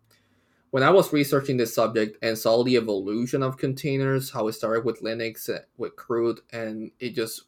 When 0.71 0.83
I 0.83 0.91
was 0.91 1.13
researching 1.13 1.57
this 1.57 1.75
subject 1.75 2.17
and 2.23 2.39
saw 2.39 2.63
the 2.63 2.77
evolution 2.77 3.43
of 3.43 3.59
containers, 3.59 4.31
how 4.31 4.49
it 4.49 4.53
started 4.53 4.85
with 4.85 5.03
Linux, 5.03 5.53
eh, 5.55 5.59
with 5.77 5.97
chroot, 5.97 6.41
and 6.53 6.91
it 6.99 7.11
just 7.11 7.43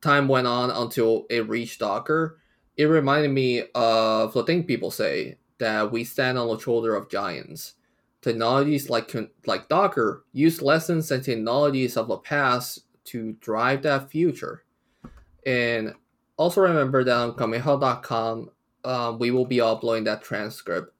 time 0.00 0.26
went 0.26 0.48
on 0.48 0.70
until 0.70 1.26
it 1.30 1.48
reached 1.48 1.78
Docker, 1.78 2.38
it 2.76 2.86
reminded 2.86 3.30
me 3.30 3.62
of 3.74 4.32
the 4.32 4.42
thing 4.42 4.64
people 4.64 4.90
say 4.90 5.36
that 5.58 5.92
we 5.92 6.04
stand 6.04 6.38
on 6.38 6.48
the 6.48 6.58
shoulder 6.58 6.94
of 6.94 7.10
giants. 7.10 7.74
Technologies 8.20 8.88
like 8.88 9.14
like 9.46 9.68
Docker 9.68 10.24
use 10.32 10.62
lessons 10.62 11.10
and 11.10 11.24
technologies 11.24 11.96
of 11.96 12.08
the 12.08 12.18
past 12.18 12.80
to 13.04 13.32
drive 13.34 13.82
that 13.82 14.10
future. 14.10 14.64
And 15.44 15.94
also 16.36 16.60
remember 16.60 17.02
that 17.04 17.16
on 17.16 17.32
CommitHub.com, 17.32 18.50
um, 18.84 19.18
we 19.18 19.30
will 19.30 19.44
be 19.44 19.60
uploading 19.60 20.04
that 20.04 20.22
transcript. 20.22 20.94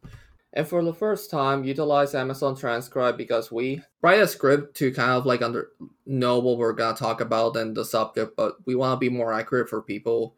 And 0.55 0.69
for 0.69 0.85
the 0.85 0.93
first 0.93 1.31
time, 1.31 1.65
utilize 1.65 2.15
Amazon 2.15 2.55
Transcribe 2.55 3.17
because 3.17 3.51
we 3.51 3.83
write 4.03 4.21
a 4.21 4.27
script 4.27 4.77
to 4.79 4.93
kind 4.93 5.13
of 5.13 5.25
like 5.25 5.41
under 5.41 5.71
know 6.05 6.41
what 6.41 6.59
we're 6.59 6.75
gonna 6.75 6.97
talk 6.97 7.21
about 7.21 7.57
and 7.57 7.75
the 7.75 7.85
subject, 7.85 8.37
but 8.37 8.57
we 8.67 8.75
want 8.75 8.97
to 8.97 9.01
be 9.01 9.09
more 9.09 9.33
accurate 9.33 9.69
for 9.69 9.81
people 9.81 10.35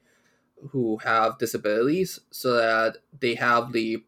who 0.70 0.98
have 0.98 1.38
disabilities 1.38 2.20
so 2.30 2.54
that 2.54 2.98
they 3.20 3.34
have 3.34 3.72
the 3.72 4.04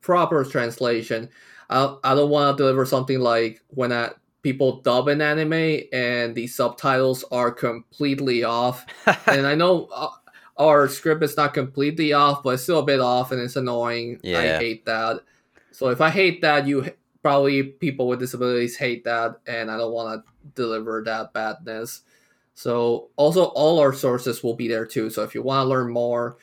proper 0.00 0.44
translation. 0.44 1.28
I, 1.68 1.96
I 2.04 2.14
don't 2.14 2.30
want 2.30 2.56
to 2.56 2.62
deliver 2.62 2.84
something 2.84 3.20
like 3.20 3.62
when 3.68 3.92
I, 3.92 4.10
people 4.42 4.80
dub 4.82 5.08
an 5.08 5.20
anime 5.20 5.80
and 5.92 6.34
the 6.34 6.46
subtitles 6.46 7.24
are 7.32 7.50
completely 7.50 8.44
off. 8.44 8.86
and 9.26 9.46
I 9.46 9.54
know 9.54 9.88
uh, 9.92 10.08
our 10.56 10.88
script 10.88 11.22
is 11.22 11.36
not 11.36 11.54
completely 11.54 12.12
off, 12.12 12.42
but 12.42 12.50
it's 12.50 12.62
still 12.62 12.80
a 12.80 12.84
bit 12.84 13.00
off 13.00 13.32
and 13.32 13.40
it's 13.40 13.56
annoying. 13.56 14.20
Yeah. 14.22 14.38
I 14.38 14.58
hate 14.58 14.86
that. 14.86 15.20
So 15.72 15.88
if 15.88 16.00
I 16.00 16.10
hate 16.10 16.42
that, 16.42 16.66
you 16.66 16.92
probably 17.26 17.64
people 17.64 18.06
with 18.06 18.20
disabilities 18.20 18.76
hate 18.76 19.02
that, 19.02 19.40
and 19.48 19.68
I 19.68 19.76
don't 19.76 19.92
want 19.92 20.22
to 20.24 20.52
deliver 20.54 21.02
that 21.04 21.32
badness. 21.32 22.02
So 22.56 23.10
also 23.16 23.44
all 23.54 23.78
our 23.78 23.92
sources 23.92 24.42
will 24.42 24.54
be 24.54 24.66
there 24.66 24.86
too. 24.86 25.10
So 25.10 25.22
if 25.22 25.34
you 25.34 25.42
want 25.42 25.66
to 25.66 25.68
learn 25.68 25.92
more, 25.92 26.38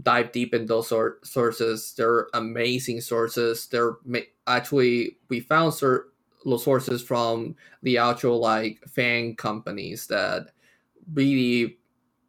dive 0.00 0.30
deep 0.30 0.54
in 0.54 0.66
those 0.66 0.88
sort 0.88 1.26
sources. 1.26 1.92
They're 1.96 2.28
amazing 2.34 3.00
sources. 3.00 3.66
They're 3.66 3.96
ma- 4.04 4.20
actually 4.46 5.18
we 5.28 5.40
found 5.40 5.72
cert- 5.72 6.04
sources 6.58 7.02
from 7.02 7.56
the 7.82 7.98
actual 7.98 8.38
like 8.38 8.80
fan 8.86 9.34
companies 9.34 10.06
that 10.06 10.52
really 11.12 11.78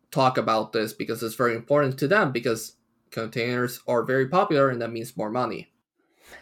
talk 0.10 0.40
about 0.40 0.74
this 0.74 0.92
because 0.94 1.22
it's 1.22 1.36
very 1.36 1.56
important 1.56 2.00
to 2.00 2.08
them 2.08 2.32
because 2.32 2.74
containers 3.12 3.82
are 3.88 4.04
very 4.04 4.28
popular 4.28 4.72
and 4.72 4.82
that 4.82 4.92
means 4.92 5.16
more 5.16 5.30
money. 5.30 5.72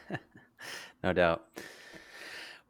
no 1.03 1.11
doubt. 1.11 1.45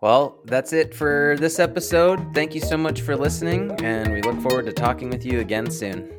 Well, 0.05 0.37
that's 0.45 0.71
it 0.71 0.93
for 0.93 1.35
this 1.39 1.57
episode. 1.57 2.19
Thank 2.35 2.53
you 2.53 2.61
so 2.61 2.77
much 2.77 3.01
for 3.01 3.17
listening, 3.17 3.71
and 3.83 4.13
we 4.13 4.21
look 4.21 4.39
forward 4.39 4.67
to 4.67 4.71
talking 4.71 5.09
with 5.09 5.25
you 5.25 5.39
again 5.39 5.71
soon. 5.71 6.15